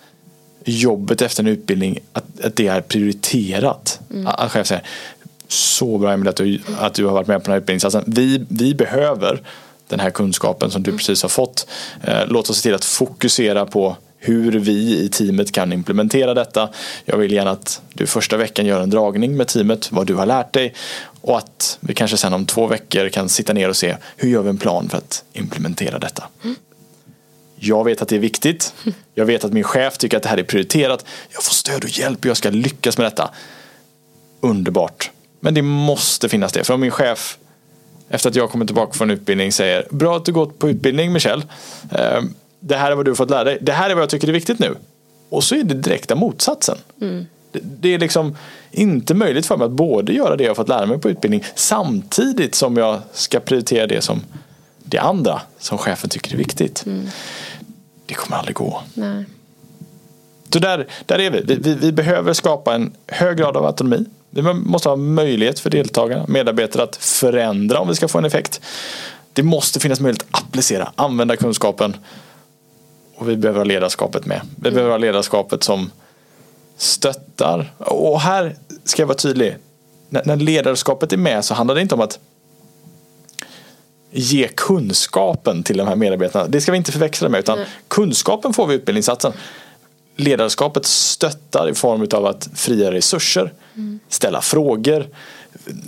jobbet 0.64 1.22
efter 1.22 1.42
en 1.42 1.48
utbildning, 1.48 1.98
att, 2.12 2.24
att 2.44 2.56
det 2.56 2.66
är 2.66 2.80
prioriterat. 2.80 4.00
Att 4.26 4.40
att 4.40 4.52
chefen 4.52 4.64
säger, 4.64 4.84
så 5.48 5.98
bra 5.98 6.12
Emil 6.12 6.28
att 6.28 6.36
du, 6.36 6.60
att 6.78 6.94
du 6.94 7.04
har 7.04 7.12
varit 7.12 7.26
med 7.26 7.38
på 7.38 7.44
den 7.44 7.52
här 7.52 7.58
utbildningsinsatsen. 7.58 8.04
Vi, 8.14 8.44
vi 8.48 8.74
behöver 8.74 9.42
den 9.88 10.00
här 10.00 10.10
kunskapen 10.10 10.70
som 10.70 10.82
du 10.82 10.92
precis 10.92 11.22
har 11.22 11.28
fått. 11.28 11.66
Eh, 12.02 12.26
låt 12.26 12.50
oss 12.50 12.56
se 12.56 12.62
till 12.62 12.74
att 12.74 12.84
fokusera 12.84 13.66
på 13.66 13.96
hur 14.24 14.52
vi 14.52 15.02
i 15.04 15.08
teamet 15.08 15.52
kan 15.52 15.72
implementera 15.72 16.34
detta. 16.34 16.68
Jag 17.04 17.16
vill 17.16 17.32
gärna 17.32 17.50
att 17.50 17.82
du 17.92 18.06
första 18.06 18.36
veckan 18.36 18.66
gör 18.66 18.80
en 18.80 18.90
dragning 18.90 19.36
med 19.36 19.48
teamet, 19.48 19.92
vad 19.92 20.06
du 20.06 20.14
har 20.14 20.26
lärt 20.26 20.52
dig 20.52 20.74
och 21.20 21.38
att 21.38 21.78
vi 21.80 21.94
kanske 21.94 22.16
sen 22.16 22.32
om 22.32 22.46
två 22.46 22.66
veckor 22.66 23.08
kan 23.08 23.28
sitta 23.28 23.52
ner 23.52 23.68
och 23.68 23.76
se 23.76 23.96
hur 24.16 24.28
gör 24.28 24.42
vi 24.42 24.48
en 24.48 24.58
plan 24.58 24.88
för 24.88 24.98
att 24.98 25.24
implementera 25.32 25.98
detta. 25.98 26.24
Jag 27.56 27.84
vet 27.84 28.02
att 28.02 28.08
det 28.08 28.16
är 28.16 28.20
viktigt. 28.20 28.74
Jag 29.14 29.24
vet 29.24 29.44
att 29.44 29.52
min 29.52 29.64
chef 29.64 29.98
tycker 29.98 30.16
att 30.16 30.22
det 30.22 30.28
här 30.28 30.38
är 30.38 30.42
prioriterat. 30.42 31.04
Jag 31.32 31.42
får 31.42 31.54
stöd 31.54 31.84
och 31.84 31.90
hjälp 31.90 32.18
och 32.18 32.26
jag 32.26 32.36
ska 32.36 32.50
lyckas 32.50 32.98
med 32.98 33.06
detta. 33.06 33.30
Underbart. 34.40 35.10
Men 35.40 35.54
det 35.54 35.62
måste 35.62 36.28
finnas 36.28 36.52
det. 36.52 36.64
För 36.64 36.74
om 36.74 36.80
min 36.80 36.90
chef 36.90 37.38
efter 38.08 38.30
att 38.30 38.36
jag 38.36 38.50
kommer 38.50 38.66
tillbaka 38.66 38.92
från 38.92 39.10
utbildning 39.10 39.52
säger 39.52 39.86
Bra 39.90 40.16
att 40.16 40.24
du 40.24 40.32
gått 40.32 40.58
på 40.58 40.70
utbildning 40.70 41.12
Michel. 41.12 41.44
Ehm, 41.90 42.34
det 42.64 42.76
här 42.76 42.90
är 42.90 42.94
vad 42.94 43.04
du 43.04 43.10
har 43.10 43.16
fått 43.16 43.30
lära 43.30 43.44
dig. 43.44 43.58
Det 43.60 43.72
här 43.72 43.90
är 43.90 43.94
vad 43.94 44.02
jag 44.02 44.10
tycker 44.10 44.28
är 44.28 44.32
viktigt 44.32 44.58
nu. 44.58 44.76
Och 45.28 45.44
så 45.44 45.54
är 45.54 45.64
det 45.64 45.74
direkta 45.74 46.14
motsatsen. 46.14 46.78
Det, 47.52 47.60
det 47.62 47.94
är 47.94 47.98
liksom 47.98 48.36
inte 48.70 49.14
möjligt 49.14 49.46
för 49.46 49.56
mig 49.56 49.64
att 49.64 49.70
både 49.70 50.12
göra 50.12 50.36
det 50.36 50.44
jag 50.44 50.50
har 50.50 50.54
fått 50.54 50.68
lära 50.68 50.86
mig 50.86 50.98
på 50.98 51.10
utbildning 51.10 51.44
samtidigt 51.54 52.54
som 52.54 52.76
jag 52.76 53.00
ska 53.12 53.40
prioritera 53.40 53.86
det 53.86 54.00
som 54.00 54.22
det 54.84 54.98
andra 54.98 55.40
som 55.58 55.78
chefen 55.78 56.10
tycker 56.10 56.32
är 56.32 56.36
viktigt. 56.36 56.84
Det 58.06 58.14
kommer 58.14 58.36
aldrig 58.36 58.56
gå. 58.56 58.82
Nej. 58.94 59.24
Så 60.52 60.58
där, 60.58 60.86
där 61.06 61.18
är 61.18 61.30
vi. 61.30 61.40
Vi, 61.40 61.54
vi. 61.54 61.74
vi 61.74 61.92
behöver 61.92 62.32
skapa 62.32 62.74
en 62.74 62.92
hög 63.06 63.38
grad 63.38 63.56
av 63.56 63.66
autonomi. 63.66 64.04
Vi 64.30 64.42
måste 64.42 64.88
ha 64.88 64.96
möjlighet 64.96 65.58
för 65.58 65.70
deltagarna, 65.70 66.24
medarbetare 66.28 66.82
att 66.82 66.96
förändra 66.96 67.78
om 67.78 67.88
vi 67.88 67.94
ska 67.94 68.08
få 68.08 68.18
en 68.18 68.24
effekt. 68.24 68.60
Det 69.32 69.42
måste 69.42 69.80
finnas 69.80 70.00
möjlighet 70.00 70.26
att 70.30 70.42
applicera, 70.42 70.92
använda 70.96 71.36
kunskapen. 71.36 71.96
Och 73.22 73.28
vi 73.28 73.36
behöver 73.36 73.60
ha 73.60 73.64
ledarskapet 73.64 74.26
med. 74.26 74.40
Vi 74.56 74.70
behöver 74.70 74.90
ha 74.90 74.98
ledarskapet 74.98 75.62
som 75.62 75.90
stöttar. 76.76 77.72
Och 77.78 78.20
här 78.20 78.56
ska 78.84 79.02
jag 79.02 79.06
vara 79.06 79.18
tydlig. 79.18 79.56
När, 80.08 80.36
ledarskapet 80.36 81.12
är 81.12 81.16
med 81.16 81.44
så 81.44 81.54
handlar 81.54 81.74
det 81.74 81.80
inte 81.80 81.94
om 81.94 82.00
att 82.00 82.18
ge 84.10 84.48
kunskapen 84.48 85.62
till 85.62 85.76
de 85.76 85.88
här 85.88 85.96
medarbetarna. 85.96 86.46
Det 86.48 86.60
ska 86.60 86.72
vi 86.72 86.78
inte 86.78 86.92
förväxla 86.92 87.28
med 87.28 87.38
utan 87.38 87.58
Nej. 87.58 87.66
kunskapen 87.88 88.52
får 88.52 88.66
vi 88.66 88.74
i 88.74 88.76
utbildningssatsen. 88.76 89.32
Ledarskapet 90.16 90.86
stöttar 90.86 91.68
i 91.70 91.74
form 91.74 92.06
av 92.12 92.26
att 92.26 92.48
frigöra 92.54 92.94
resurser, 92.94 93.52
ställa 94.08 94.40
frågor, 94.40 95.06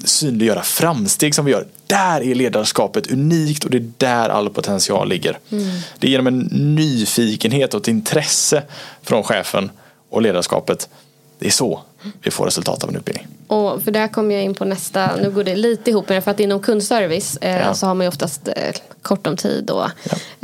synliggöra 0.05 0.63
framsteg 0.63 1.35
som 1.35 1.45
vi 1.45 1.53
gör. 1.53 1.67
Där 1.87 2.21
är 2.21 2.35
ledarskapet 2.35 3.11
unikt 3.11 3.65
och 3.65 3.71
det 3.71 3.77
är 3.77 3.93
där 3.97 4.29
all 4.29 4.51
potential 4.51 5.09
ligger. 5.09 5.39
Det 5.99 6.07
är 6.07 6.11
genom 6.11 6.27
en 6.27 6.39
nyfikenhet 6.75 7.75
och 7.75 7.81
ett 7.81 7.89
intresse 7.89 8.63
från 9.03 9.23
chefen 9.23 9.71
och 10.11 10.23
ledarskapet. 10.23 10.89
Det 11.39 11.47
är 11.47 11.51
så 11.51 11.83
vi 12.23 12.31
får 12.31 12.45
resultat 12.45 12.85
av 12.85 12.91
en 12.91 12.97
utbildning. 12.97 13.27
Och 13.47 13.83
för 13.83 13.91
där 13.91 14.09
kommer 14.09 14.35
jag 14.35 14.45
in 14.45 14.55
på 14.55 14.65
nästa, 14.65 15.17
nu 15.17 15.31
går 15.31 15.45
det 15.45 15.57
lite 15.57 15.91
ihop 15.91 16.09
med 16.09 16.17
det 16.19 16.23
för 16.23 16.31
att 16.31 16.41
inom 16.41 16.61
kundservice 16.61 17.37
eh, 17.41 17.57
Ja. 17.57 17.75
så 17.75 17.87
har 17.87 17.95
man 17.95 18.05
ju 18.05 18.09
oftast 18.09 18.49
eh, 18.49 18.75
kort 19.03 19.27
om 19.27 19.37
tid 19.37 19.71
och 19.71 19.85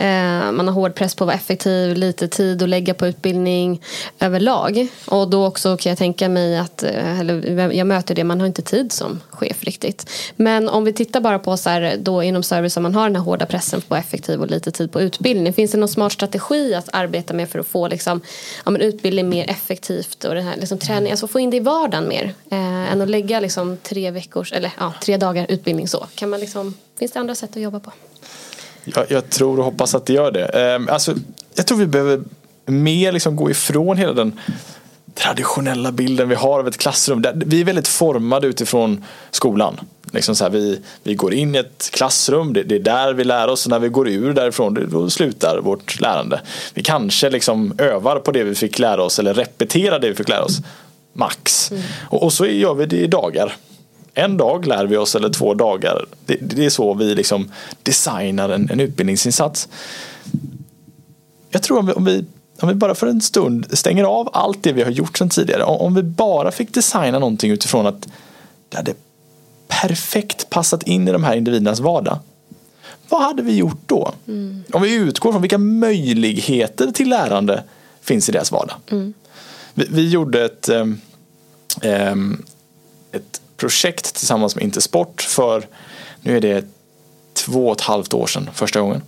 eh, 0.02 0.52
man 0.52 0.68
har 0.68 0.74
hård 0.74 0.94
press 0.94 1.14
på 1.14 1.24
att 1.24 1.26
vara 1.26 1.36
effektiv, 1.36 1.96
lite 1.96 2.28
tid 2.28 2.62
att 2.62 2.68
lägga 2.68 2.94
på 2.94 3.06
utbildning 3.06 3.82
överlag. 4.20 4.86
Och 5.06 5.30
då 5.30 5.46
också 5.46 5.76
kan 5.76 5.90
jag 5.90 5.98
tänka 5.98 6.28
mig 6.28 6.58
att, 6.58 6.82
eh, 6.82 7.20
eller 7.20 7.70
jag 7.72 7.86
möter 7.86 8.14
det, 8.14 8.24
man 8.24 8.40
har 8.40 8.46
inte 8.46 8.62
tid 8.62 8.92
som 8.92 9.20
chef 9.30 9.64
riktigt. 9.64 10.10
Men 10.36 10.68
om 10.68 10.84
vi 10.84 10.92
tittar 10.92 11.20
bara 11.20 11.38
på 11.38 11.56
så 11.56 11.70
här, 11.70 11.96
då 12.00 12.22
inom 12.22 12.42
service 12.42 12.76
om 12.76 12.82
man 12.82 12.94
har 12.94 13.04
den 13.04 13.16
här 13.16 13.22
hårda 13.22 13.46
pressen 13.46 13.80
på 13.80 13.96
effektiv 13.96 14.40
och 14.40 14.50
lite 14.50 14.70
tid 14.70 14.92
på 14.92 15.00
utbildning. 15.00 15.52
Finns 15.52 15.70
det 15.70 15.78
någon 15.78 15.88
smart 15.88 16.12
strategi 16.12 16.74
att 16.74 16.88
arbeta 16.92 17.34
med 17.34 17.48
för 17.48 17.58
att 17.58 17.66
få 17.66 17.88
liksom, 17.88 18.20
ja, 18.64 18.78
utbildning 18.78 19.28
mer 19.28 19.50
effektivt 19.50 20.24
och 20.24 20.34
den 20.34 20.44
här 20.44 20.56
liksom, 20.56 20.78
träning, 20.78 21.10
alltså 21.10 21.26
få 21.26 21.40
in 21.40 21.49
det 21.50 21.56
i 21.56 21.60
vardagen 21.60 22.08
mer 22.08 22.34
eh, 22.50 22.92
än 22.92 23.02
att 23.02 23.08
lägga 23.10 23.40
liksom, 23.40 23.76
tre 23.82 24.10
veckors 24.10 24.52
eller 24.52 24.72
ja, 24.78 24.92
tre 25.02 25.16
dagar 25.16 25.46
utbildning 25.48 25.88
så. 25.88 26.06
Kan 26.14 26.30
man 26.30 26.40
liksom, 26.40 26.74
finns 26.98 27.12
det 27.12 27.20
andra 27.20 27.34
sätt 27.34 27.50
att 27.56 27.62
jobba 27.62 27.80
på? 27.80 27.92
Jag, 28.84 29.06
jag 29.10 29.30
tror 29.30 29.58
och 29.58 29.64
hoppas 29.64 29.94
att 29.94 30.06
det 30.06 30.12
gör 30.12 30.32
det. 30.32 30.46
Eh, 30.74 30.94
alltså, 30.94 31.14
jag 31.54 31.66
tror 31.66 31.78
vi 31.78 31.86
behöver 31.86 32.20
mer 32.66 33.12
liksom 33.12 33.36
gå 33.36 33.50
ifrån 33.50 33.96
hela 33.96 34.12
den 34.12 34.40
traditionella 35.14 35.92
bilden 35.92 36.28
vi 36.28 36.34
har 36.34 36.58
av 36.58 36.68
ett 36.68 36.76
klassrum. 36.76 37.22
Där- 37.22 37.42
Vi 37.46 37.60
är 37.60 37.64
väldigt 37.64 37.88
formade 37.88 38.46
utifrån 38.46 39.04
skolan. 39.30 39.80
Liksom 40.12 40.36
så 40.36 40.44
här, 40.44 40.50
vi, 40.50 40.80
vi 41.02 41.14
går 41.14 41.34
in 41.34 41.54
i 41.54 41.58
ett 41.58 41.88
klassrum, 41.92 42.52
det, 42.52 42.62
det 42.62 42.74
är 42.74 42.78
där 42.78 43.12
vi 43.14 43.24
lär 43.24 43.48
oss 43.48 43.66
och 43.66 43.70
när 43.70 43.78
vi 43.78 43.88
går 43.88 44.08
ur 44.08 44.32
därifrån 44.34 44.74
det- 44.74 44.86
då 44.86 45.10
slutar 45.10 45.58
vårt 45.58 46.00
lärande. 46.00 46.40
Vi 46.74 46.82
kanske 46.82 47.30
liksom 47.30 47.74
övar 47.78 48.18
på 48.18 48.32
det 48.32 48.44
vi 48.44 48.54
fick 48.54 48.78
lära 48.78 49.02
oss 49.02 49.18
eller 49.18 49.34
repeterar 49.34 49.98
det 49.98 50.08
vi 50.08 50.14
fick 50.14 50.28
lära 50.28 50.44
oss. 50.44 50.58
Max. 51.12 51.72
Och, 52.00 52.22
och 52.22 52.32
så 52.32 52.46
gör 52.46 52.74
vi 52.74 52.86
det 52.86 52.96
i 52.96 53.06
dagar. 53.06 53.56
En 54.14 54.36
dag 54.36 54.66
lär 54.66 54.86
vi 54.86 54.96
oss 54.96 55.14
eller 55.14 55.28
två 55.28 55.54
dagar. 55.54 56.06
Det, 56.26 56.36
det 56.40 56.64
är 56.64 56.70
så 56.70 56.94
vi 56.94 57.14
liksom 57.14 57.52
designar 57.82 58.48
en, 58.48 58.70
en 58.70 58.80
utbildningsinsats. 58.80 59.68
Jag 61.50 61.62
tror 61.62 61.78
om 61.78 61.86
vi, 61.86 61.92
om, 61.92 62.04
vi, 62.04 62.24
om 62.60 62.68
vi 62.68 62.74
bara 62.74 62.94
för 62.94 63.06
en 63.06 63.20
stund 63.20 63.78
stänger 63.78 64.04
av 64.04 64.30
allt 64.32 64.62
det 64.62 64.72
vi 64.72 64.82
har 64.82 64.90
gjort 64.90 65.18
sedan 65.18 65.28
tidigare. 65.28 65.64
Om, 65.64 65.94
vi 65.94 66.02
bara 66.02 66.50
fick 66.50 66.74
designa 66.74 67.18
någonting 67.18 67.50
utifrån 67.50 67.86
att 67.86 68.08
det 68.68 68.76
hade 68.76 68.94
perfekt 69.68 70.50
passat 70.50 70.82
in 70.82 71.08
i 71.08 71.12
de 71.12 71.24
här 71.24 71.36
individernas 71.36 71.80
vardag. 71.80 72.18
Vad 73.08 73.22
hade 73.22 73.42
vi 73.42 73.56
gjort 73.56 73.82
då? 73.86 74.12
Om 74.72 74.82
vi 74.82 74.94
utgår 74.94 75.32
från 75.32 75.42
vilka 75.42 75.58
möjligheter 75.58 76.92
till 76.92 77.08
lärande 77.08 77.64
finns 78.00 78.28
i 78.28 78.32
deras 78.32 78.52
vardag. 78.52 78.76
Vi, 79.74 79.86
vi 79.90 80.08
gjorde 80.08 80.44
ett, 80.44 80.68
ehm, 80.68 81.00
ehm, 81.82 82.44
ett 83.12 83.40
projekt 83.56 84.14
tillsammans 84.14 84.56
med 84.56 84.64
Intersport 84.64 85.22
för, 85.22 85.66
nu 86.20 86.36
är 86.36 86.40
det 86.40 86.64
två 87.32 87.66
och 87.66 87.76
ett 87.76 87.80
halvt 87.80 88.14
år 88.14 88.26
sedan 88.26 88.50
första 88.54 88.80
gången. 88.80 89.02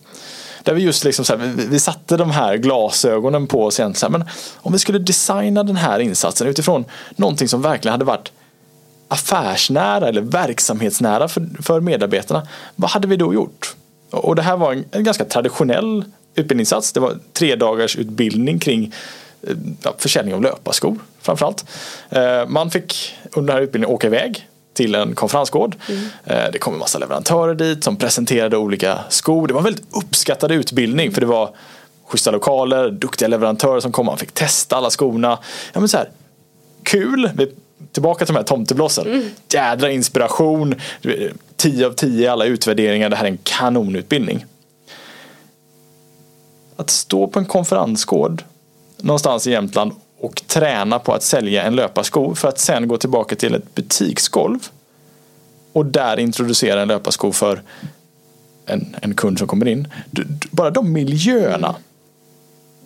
Där 0.62 0.74
vi 0.74 0.82
just 0.82 1.04
liksom 1.04 1.24
så 1.24 1.36
här, 1.36 1.46
vi, 1.46 1.66
vi 1.66 1.80
satte 1.80 2.16
de 2.16 2.30
här 2.30 2.56
glasögonen 2.56 3.46
på 3.46 3.64
oss 3.64 3.80
egentligen. 3.80 4.00
Så 4.00 4.06
här, 4.06 4.18
men 4.18 4.28
om 4.56 4.72
vi 4.72 4.78
skulle 4.78 4.98
designa 4.98 5.62
den 5.62 5.76
här 5.76 5.98
insatsen 5.98 6.46
utifrån 6.46 6.84
någonting 7.16 7.48
som 7.48 7.62
verkligen 7.62 7.92
hade 7.92 8.04
varit 8.04 8.32
affärsnära 9.08 10.08
eller 10.08 10.20
verksamhetsnära 10.20 11.28
för, 11.28 11.62
för 11.62 11.80
medarbetarna. 11.80 12.46
Vad 12.76 12.90
hade 12.90 13.08
vi 13.08 13.16
då 13.16 13.34
gjort? 13.34 13.74
Och 14.10 14.36
det 14.36 14.42
här 14.42 14.56
var 14.56 14.72
en, 14.72 14.84
en 14.90 15.04
ganska 15.04 15.24
traditionell 15.24 16.04
utbildningssats. 16.34 16.92
Det 16.92 17.00
var 17.00 17.18
tre 17.32 17.56
dagars 17.56 17.96
utbildning 17.96 18.58
kring 18.58 18.94
försäljning 19.98 20.34
av 20.34 20.42
löparskor 20.42 20.98
framförallt. 21.20 21.64
Eh, 22.10 22.46
man 22.46 22.70
fick 22.70 23.14
under 23.32 23.52
den 23.52 23.56
här 23.56 23.62
utbildningen 23.62 23.94
åka 23.94 24.06
iväg 24.06 24.48
till 24.74 24.94
en 24.94 25.14
konferensgård. 25.14 25.76
Mm. 25.88 26.52
Det 26.52 26.58
kom 26.58 26.72
en 26.72 26.78
massa 26.78 26.98
leverantörer 26.98 27.54
dit 27.54 27.84
som 27.84 27.96
presenterade 27.96 28.56
olika 28.56 28.98
skor. 29.08 29.46
Det 29.46 29.54
var 29.54 29.60
en 29.60 29.64
väldigt 29.64 29.86
uppskattad 29.96 30.52
utbildning 30.52 31.12
för 31.12 31.20
det 31.20 31.26
var 31.26 31.50
schyssta 32.06 32.30
lokaler, 32.30 32.90
duktiga 32.90 33.28
leverantörer 33.28 33.80
som 33.80 33.92
kom. 33.92 34.06
Man 34.06 34.18
fick 34.18 34.32
testa 34.32 34.76
alla 34.76 34.90
skorna. 34.90 35.38
Ja, 35.72 35.80
men 35.80 35.88
så 35.88 35.96
här, 35.96 36.10
kul! 36.82 37.30
Vi, 37.34 37.52
tillbaka 37.92 38.24
till 38.24 38.34
de 38.34 38.38
här 38.38 38.44
tomteblossen. 38.44 39.06
Mm. 39.06 39.24
Jädra 39.52 39.90
inspiration. 39.90 40.74
10 41.56 41.86
av 41.86 41.92
10 41.92 42.24
i 42.24 42.28
alla 42.28 42.44
utvärderingar. 42.44 43.08
Det 43.08 43.16
här 43.16 43.24
är 43.24 43.30
en 43.30 43.38
kanonutbildning. 43.42 44.44
Att 46.76 46.90
stå 46.90 47.26
på 47.26 47.38
en 47.38 47.44
konferensgård 47.44 48.42
någonstans 49.02 49.46
i 49.46 49.50
Jämtland 49.50 49.92
och 50.20 50.42
träna 50.46 50.98
på 50.98 51.14
att 51.14 51.22
sälja 51.22 51.62
en 51.62 51.76
löparsko 51.76 52.34
för 52.34 52.48
att 52.48 52.58
sen 52.58 52.88
gå 52.88 52.96
tillbaka 52.96 53.36
till 53.36 53.54
ett 53.54 53.74
butiksgolv 53.74 54.58
och 55.72 55.86
där 55.86 56.18
introducera 56.18 56.82
en 56.82 56.88
löparsko 56.88 57.32
för 57.32 57.62
en, 58.66 58.96
en 59.02 59.14
kund 59.14 59.38
som 59.38 59.48
kommer 59.48 59.68
in. 59.68 59.88
Bara 60.50 60.70
de 60.70 60.92
miljöerna. 60.92 61.74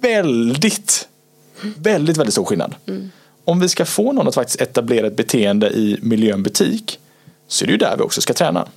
Väldigt, 0.00 1.08
väldigt, 1.76 2.16
väldigt 2.16 2.34
stor 2.34 2.44
skillnad. 2.44 2.74
Mm. 2.86 3.10
Om 3.44 3.60
vi 3.60 3.68
ska 3.68 3.84
få 3.84 4.12
någon 4.12 4.28
att 4.28 4.34
faktiskt 4.34 4.60
etablera 4.60 5.06
ett 5.06 5.16
beteende 5.16 5.68
i 5.68 5.98
miljön 6.02 6.42
butik 6.42 6.98
så 7.48 7.64
är 7.64 7.66
det 7.66 7.72
ju 7.72 7.78
där 7.78 7.96
vi 7.96 8.02
också 8.02 8.20
ska 8.20 8.34
träna. 8.34 8.68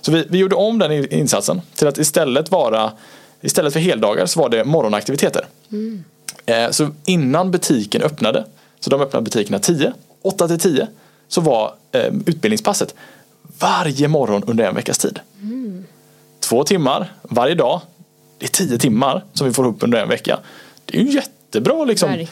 Så 0.00 0.12
vi, 0.12 0.26
vi 0.30 0.38
gjorde 0.38 0.54
om 0.54 0.78
den 0.78 1.12
insatsen 1.12 1.60
till 1.74 1.88
att 1.88 1.98
istället 1.98 2.50
vara 2.50 2.92
Istället 3.42 3.72
för 3.72 3.80
heldagar 3.80 4.26
så 4.26 4.40
var 4.40 4.48
det 4.48 4.64
morgonaktiviteter. 4.64 5.46
Mm. 5.72 6.04
Eh, 6.46 6.70
så 6.70 6.88
innan 7.04 7.50
butiken 7.50 8.02
öppnade, 8.02 8.44
så 8.80 8.90
de 8.90 9.00
öppnade 9.00 9.24
butikerna 9.24 9.58
10, 9.58 9.92
8 10.22 10.48
till 10.48 10.58
10, 10.58 10.86
så 11.28 11.40
var 11.40 11.74
eh, 11.92 12.12
utbildningspasset 12.26 12.94
varje 13.58 14.08
morgon 14.08 14.42
under 14.46 14.64
en 14.64 14.74
veckas 14.74 14.98
tid. 14.98 15.20
Mm. 15.42 15.84
Två 16.40 16.64
timmar 16.64 17.12
varje 17.22 17.54
dag. 17.54 17.80
Det 18.38 18.46
är 18.46 18.50
tio 18.50 18.78
timmar 18.78 19.24
som 19.32 19.46
vi 19.46 19.52
får 19.52 19.66
upp 19.66 19.82
under 19.82 20.02
en 20.02 20.08
vecka. 20.08 20.38
Det 20.84 20.98
är 20.98 21.02
ju 21.02 21.12
jättebra 21.12 21.84
liksom, 21.84 22.26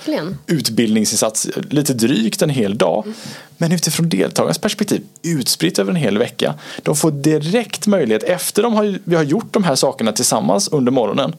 utbildningsinsats, 0.46 1.48
lite 1.70 1.94
drygt 1.94 2.42
en 2.42 2.50
hel 2.50 2.78
dag. 2.78 3.02
Mm. 3.04 3.16
Men 3.56 3.72
utifrån 3.72 4.08
deltagarnas 4.08 4.58
perspektiv, 4.58 5.02
utspritt 5.22 5.78
över 5.78 5.90
en 5.90 5.96
hel 5.96 6.18
vecka. 6.18 6.54
De 6.82 6.96
får 6.96 7.10
direkt 7.10 7.86
möjlighet, 7.86 8.22
efter 8.22 8.62
de 8.62 8.74
har, 8.74 8.98
vi 9.04 9.16
har 9.16 9.22
gjort 9.22 9.52
de 9.52 9.64
här 9.64 9.74
sakerna 9.74 10.12
tillsammans 10.12 10.68
under 10.68 10.92
morgonen, 10.92 11.32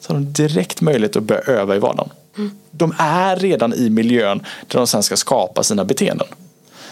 så 0.00 0.12
har 0.12 0.20
de 0.20 0.32
direkt 0.32 0.80
möjlighet 0.80 1.16
att 1.16 1.22
börja 1.22 1.40
öva 1.40 1.76
i 1.76 1.78
vardagen. 1.78 2.10
Mm. 2.38 2.50
De 2.70 2.94
är 2.98 3.36
redan 3.36 3.74
i 3.74 3.90
miljön 3.90 4.46
där 4.66 4.78
de 4.78 4.86
sen 4.86 5.02
ska 5.02 5.16
skapa 5.16 5.62
sina 5.62 5.84
beteenden. 5.84 6.26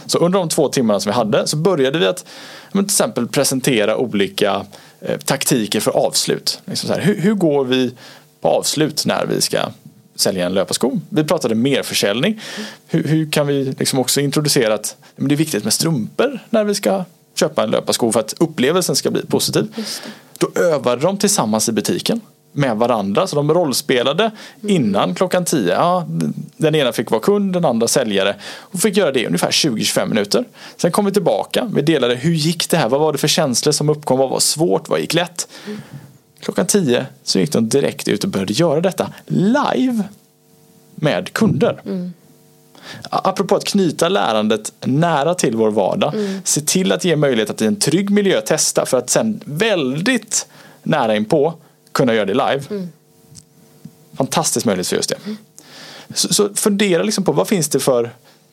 Så 0.07 0.19
under 0.19 0.39
de 0.39 0.49
två 0.49 0.69
timmarna 0.69 1.01
som 1.01 1.11
vi 1.11 1.17
hade 1.17 1.47
så 1.47 1.57
började 1.57 1.99
vi 1.99 2.07
att 2.07 2.25
till 2.73 2.81
exempel 2.81 3.29
presentera 3.29 3.97
olika 3.97 4.67
eh, 5.01 5.19
taktiker 5.19 5.81
för 5.81 5.91
avslut. 5.91 6.61
Liksom 6.65 6.91
här, 6.91 7.01
hur, 7.01 7.21
hur, 7.21 7.35
går 7.35 7.65
vi 7.65 7.93
på 8.41 8.49
avslut 8.49 9.07
när 9.07 9.27
vi 9.27 9.41
ska 9.41 9.59
sälja 10.15 10.47
en 10.47 10.55
löparsko? 10.55 11.01
Vi 11.09 11.25
pratade 11.25 11.55
merförsäljning. 11.55 12.41
Hur, 12.87 13.05
hur 13.05 13.31
kan 13.31 13.47
vi 13.47 13.75
liksom 13.79 13.99
också 13.99 14.21
introducera 14.21 14.75
att 14.75 14.97
det 15.17 15.35
är 15.35 15.37
viktigt 15.37 15.65
med 15.65 15.73
strumpor 15.73 16.39
när 16.51 16.65
vi 16.65 16.75
ska 16.75 17.05
köpa 17.35 17.63
en 17.63 17.71
löparsko 17.71 18.13
för 18.13 18.21
att 18.21 18.35
upplevelsen 18.39 18.97
ska 18.97 19.11
bli 19.11 19.27
positiv. 19.27 19.75
Då 20.39 20.61
övade 20.61 21.03
de 21.03 21.19
tillsammans 21.19 21.69
i 21.69 21.73
butiken 21.73 22.21
med 22.53 22.77
varandra. 22.77 23.27
Så 23.27 23.37
de 23.37 23.55
rollspelade 23.55 24.31
innan 24.63 25.15
klockan 25.15 25.45
10. 25.45 25.73
Ja, 25.73 26.07
den 26.57 26.75
ena 26.75 26.93
fick 26.93 27.11
vara 27.11 27.21
kund, 27.21 27.53
den 27.53 27.65
andra 27.65 27.89
säljare. 27.89 28.37
Och 28.59 28.81
fick 28.81 28.97
göra 28.97 29.13
det 29.13 29.21
i 29.21 29.27
ungefär 29.27 29.51
20-25 29.51 30.07
minuter. 30.07 30.45
Sen 30.77 30.93
kom 30.93 31.05
vi 31.05 31.13
tillbaka. 31.13 31.71
Vi 31.75 31.83
delade 31.83 32.15
hur 32.15 32.33
gick 32.33 32.71
det 32.71 32.77
här? 32.77 32.89
Vad 32.89 33.01
var 33.01 33.13
det 33.13 33.19
för 33.19 33.29
känslor 33.29 33.73
som 33.73 33.89
uppkom? 33.89 34.19
Vad 34.19 34.31
var 34.31 34.41
svårt? 34.41 34.89
Vad 34.89 35.01
gick 35.01 35.15
lätt? 35.15 35.49
Klockan 36.41 36.67
10 36.67 37.07
så 37.25 37.39
gick 37.39 37.53
de 37.53 37.69
direkt 37.69 38.09
ut 38.09 38.25
och 38.25 38.31
började 38.31 38.53
göra 38.53 38.81
detta 38.81 39.13
live 39.27 40.03
med 40.95 41.33
kunder. 41.33 41.81
Mm. 41.87 42.13
Apropå 43.11 43.57
att 43.57 43.65
knyta 43.65 44.09
lärandet 44.09 44.73
nära 44.85 45.35
till 45.35 45.57
vår 45.57 45.71
vardag. 45.71 46.15
Mm. 46.15 46.41
Se 46.45 46.61
till 46.61 46.93
att 46.93 47.05
ge 47.05 47.17
möjlighet 47.17 47.51
att 47.51 47.63
i 47.63 47.67
en 47.67 47.77
trygg 47.77 48.11
miljö 48.11 48.41
testa 48.41 48.87
för 48.87 48.99
att 48.99 49.11
sen 49.11 49.41
väldigt 49.45 50.47
nära 50.83 51.17
inpå 51.17 51.55
kunna 51.93 52.15
göra 52.15 52.25
det 52.25 52.35
live. 52.35 52.63
Mm. 52.71 52.89
Fantastisk 54.17 54.67
möjlighet 54.67 54.89
för 54.89 54.97
just 54.97 55.09
det. 55.09 55.17
Mm. 55.25 55.37
Så, 56.15 56.35
så, 56.35 56.55
fundera 56.55 57.03
liksom 57.03 57.25
på 57.25 57.33
vad 57.33 57.49
finns 57.49 57.69
det 57.69 57.81
för 57.81 58.11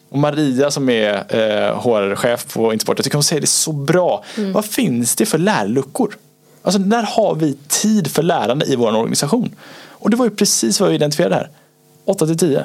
och 0.10 0.18
Maria 0.20 0.72
som 0.72 0.90
är 0.90 1.14
eh, 1.14 1.80
HR-chef 1.80 2.54
på 2.54 2.74
Intersport, 2.74 2.98
jag 2.98 3.04
tycker 3.04 3.18
hon 3.18 3.24
säger 3.24 3.42
det 3.42 3.48
så 3.48 3.72
bra. 3.72 4.24
Mm. 4.38 4.54
Vad 4.54 4.66
finns 4.66 5.16
det 5.16 5.26
för 5.26 5.38
lärluckor? 5.38 6.18
Alltså 6.62 6.80
när 6.80 7.04
har 7.04 7.36
vi 7.36 7.58
tid 7.68 8.12
för 8.12 8.24
lärande 8.24 8.66
i 8.66 8.76
vår 8.76 8.96
organisation? 8.96 9.56
Och 9.90 10.10
det 10.10 10.18
var 10.18 10.26
ju 10.26 10.32
precis 10.32 10.80
vad 10.80 10.90
vi 10.90 10.96
identifierade 10.96 11.36
här. 11.36 11.50
8 12.06 12.26
till 12.26 12.38
10. 12.38 12.64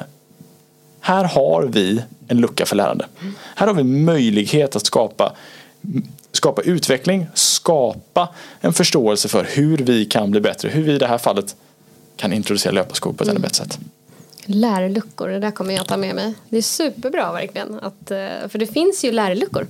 Här 0.99 1.23
har 1.23 1.63
vi 1.63 2.01
en 2.27 2.37
lucka 2.37 2.65
för 2.65 2.75
lärande. 2.75 3.05
Mm. 3.21 3.33
Här 3.55 3.67
har 3.67 3.73
vi 3.73 3.83
möjlighet 3.83 4.75
att 4.75 4.85
skapa 4.85 5.33
skapa 6.31 6.61
utveckling, 6.61 7.27
skapa 7.61 8.29
en 8.61 8.73
förståelse 8.73 9.27
för 9.27 9.47
hur 9.49 9.77
vi 9.77 10.05
kan 10.05 10.31
bli 10.31 10.41
bättre, 10.41 10.69
hur 10.69 10.83
vi 10.83 10.91
i 10.91 10.97
det 10.97 11.07
här 11.07 11.17
fallet 11.17 11.55
kan 12.15 12.33
introducera 12.33 12.73
löparskor 12.73 13.13
på 13.13 13.23
ett 13.23 13.29
mm. 13.29 13.35
ännu 13.35 13.43
bättre 13.43 13.55
sätt. 13.55 13.79
Lärluckor, 14.45 15.29
det 15.29 15.39
där 15.39 15.51
kommer 15.51 15.73
jag 15.73 15.87
ta 15.87 15.97
med 15.97 16.15
mig. 16.15 16.33
Det 16.49 16.57
är 16.57 16.61
superbra 16.61 17.31
verkligen. 17.31 17.79
Att, 17.81 18.11
eh, 18.11 18.49
för 18.49 18.57
det 18.57 18.67
finns 18.67 19.05
ju 19.05 19.11
lärluckor 19.11 19.67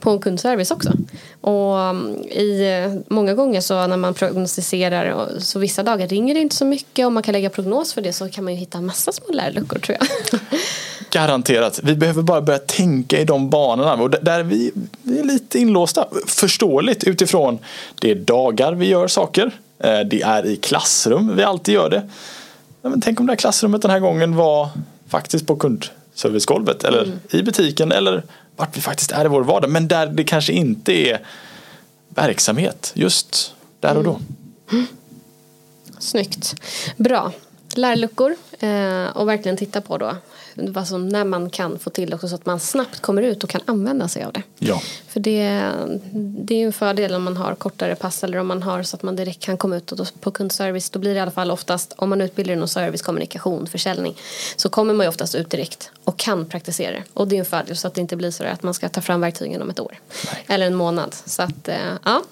på 0.00 0.18
kundservice 0.18 0.70
också. 0.70 0.92
Och 1.40 1.78
mm, 1.80 2.14
i, 2.22 2.82
eh, 2.84 3.14
många 3.14 3.34
gånger 3.34 3.60
så 3.60 3.86
när 3.86 3.96
man 3.96 4.14
prognostiserar 4.14 5.28
så 5.38 5.58
vissa 5.58 5.82
dagar 5.82 6.08
ringer 6.08 6.34
det 6.34 6.40
inte 6.40 6.56
så 6.56 6.64
mycket 6.64 7.06
Om 7.06 7.14
man 7.14 7.22
kan 7.22 7.32
lägga 7.32 7.50
prognos 7.50 7.92
för 7.92 8.02
det 8.02 8.12
så 8.12 8.28
kan 8.28 8.44
man 8.44 8.52
ju 8.52 8.58
hitta 8.58 8.80
massa 8.80 9.12
små 9.12 9.26
lärluckor 9.32 9.78
tror 9.78 9.98
jag. 10.00 10.08
Garanterat. 11.10 11.80
Vi 11.82 11.96
behöver 11.96 12.22
bara 12.22 12.40
börja 12.40 12.58
tänka 12.58 13.20
i 13.20 13.24
de 13.24 13.50
banorna. 13.50 13.94
Och 13.94 14.10
där 14.10 14.42
vi, 14.42 14.72
vi 15.02 15.18
är 15.18 15.24
lite 15.24 15.58
inlåsta. 15.58 16.08
Förståeligt 16.26 17.04
utifrån 17.04 17.58
det 18.00 18.10
är 18.10 18.14
dagar 18.14 18.72
vi 18.72 18.86
gör 18.86 19.08
saker. 19.08 19.50
Eh, 19.78 20.00
det 20.00 20.22
är 20.22 20.46
i 20.46 20.56
klassrum 20.56 21.36
vi 21.36 21.42
alltid 21.42 21.74
gör 21.74 21.90
det. 21.90 22.08
Men 22.90 23.00
tänk 23.00 23.20
om 23.20 23.26
det 23.26 23.32
här 23.32 23.36
klassrummet 23.36 23.82
den 23.82 23.90
här 23.90 24.00
gången 24.00 24.36
var 24.36 24.68
faktiskt 25.08 25.46
på 25.46 25.56
kundservicegolvet 25.56 26.84
eller 26.84 27.02
mm. 27.02 27.18
i 27.30 27.42
butiken 27.42 27.92
eller 27.92 28.22
vart 28.56 28.76
vi 28.76 28.80
faktiskt 28.80 29.12
är 29.12 29.24
i 29.24 29.28
vår 29.28 29.42
vardag. 29.42 29.70
Men 29.70 29.88
där 29.88 30.06
det 30.06 30.24
kanske 30.24 30.52
inte 30.52 30.92
är 30.92 31.20
verksamhet 32.08 32.92
just 32.94 33.54
där 33.80 33.96
och 33.96 34.04
då. 34.04 34.20
Mm. 34.72 34.86
Snyggt. 35.98 36.54
Bra. 36.96 37.32
Lärluckor 37.74 38.36
eh, 38.58 39.06
och 39.06 39.28
verkligen 39.28 39.56
titta 39.56 39.80
på 39.80 39.98
då 39.98 40.16
alltså 40.74 40.98
när 40.98 41.24
man 41.24 41.50
kan 41.50 41.78
få 41.78 41.90
till 41.90 42.10
det 42.10 42.16
också 42.16 42.28
så 42.28 42.34
att 42.34 42.46
man 42.46 42.60
snabbt 42.60 43.00
kommer 43.00 43.22
ut 43.22 43.44
och 43.44 43.50
kan 43.50 43.60
använda 43.64 44.08
sig 44.08 44.24
av 44.24 44.32
det. 44.32 44.42
Ja. 44.58 44.82
För 45.08 45.20
det, 45.20 45.70
det 46.12 46.62
är 46.62 46.66
en 46.66 46.72
fördel 46.72 47.14
om 47.14 47.22
man 47.22 47.36
har 47.36 47.54
kortare 47.54 47.94
pass 47.94 48.24
eller 48.24 48.38
om 48.38 48.46
man 48.46 48.62
har 48.62 48.82
så 48.82 48.96
att 48.96 49.02
man 49.02 49.16
direkt 49.16 49.40
kan 49.40 49.56
komma 49.56 49.76
ut 49.76 49.92
och 49.92 50.08
på 50.20 50.30
kundservice 50.30 50.90
då 50.90 50.98
blir 50.98 51.10
det 51.10 51.18
i 51.18 51.20
alla 51.20 51.30
fall 51.30 51.50
oftast 51.50 51.94
om 51.96 52.10
man 52.10 52.20
utbildar 52.20 52.54
inom 52.54 52.68
service, 52.68 53.02
kommunikation, 53.02 53.66
försäljning 53.66 54.14
så 54.56 54.68
kommer 54.68 54.94
man 54.94 55.04
ju 55.04 55.08
oftast 55.08 55.34
ut 55.34 55.50
direkt 55.50 55.90
och 56.04 56.16
kan 56.16 56.46
praktisera 56.46 56.92
det. 56.92 57.04
Och 57.14 57.28
det 57.28 57.36
är 57.36 57.38
en 57.40 57.44
fördel 57.44 57.76
så 57.76 57.86
att 57.86 57.94
det 57.94 58.00
inte 58.00 58.16
blir 58.16 58.30
så 58.30 58.44
att 58.44 58.62
man 58.62 58.74
ska 58.74 58.88
ta 58.88 59.00
fram 59.00 59.20
verktygen 59.20 59.62
om 59.62 59.70
ett 59.70 59.80
år 59.80 59.98
Nej. 60.32 60.44
eller 60.48 60.66
en 60.66 60.74
månad. 60.74 61.14
Så 61.24 61.42
att, 61.42 61.68
eh, 61.68 61.76
ja. 62.04 62.22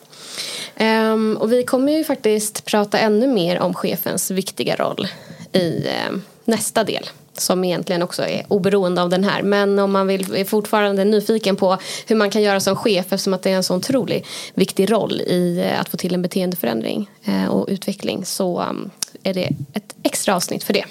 Um, 0.80 1.36
och 1.36 1.52
vi 1.52 1.64
kommer 1.64 1.92
ju 1.92 2.04
faktiskt 2.04 2.64
prata 2.64 2.98
ännu 2.98 3.26
mer 3.26 3.60
om 3.60 3.74
chefens 3.74 4.30
viktiga 4.30 4.76
roll 4.76 5.08
i 5.52 5.68
uh, 5.68 6.18
nästa 6.44 6.84
del 6.84 7.08
som 7.40 7.64
egentligen 7.64 8.02
också 8.02 8.22
är 8.22 8.44
oberoende 8.48 9.02
av 9.02 9.08
den 9.08 9.24
här. 9.24 9.42
Men 9.42 9.78
om 9.78 9.92
man 9.92 10.06
vill, 10.06 10.34
är 10.34 10.44
fortfarande 10.44 11.04
nyfiken 11.04 11.56
på 11.56 11.78
hur 12.06 12.16
man 12.16 12.30
kan 12.30 12.42
göra 12.42 12.60
som 12.60 12.76
chef 12.76 13.06
eftersom 13.12 13.34
att 13.34 13.42
det 13.42 13.50
är 13.50 13.56
en 13.56 13.62
så 13.62 13.76
otroligt 13.76 14.26
viktig 14.54 14.92
roll 14.92 15.20
i 15.20 15.64
eh, 15.66 15.80
att 15.80 15.88
få 15.88 15.96
till 15.96 16.14
en 16.14 16.22
beteendeförändring 16.22 17.10
eh, 17.24 17.46
och 17.46 17.66
utveckling 17.68 18.24
så 18.24 18.62
um, 18.62 18.90
är 19.22 19.34
det 19.34 19.50
ett 19.72 19.94
extra 20.02 20.36
avsnitt 20.36 20.64
för 20.64 20.72
det. 20.72 20.84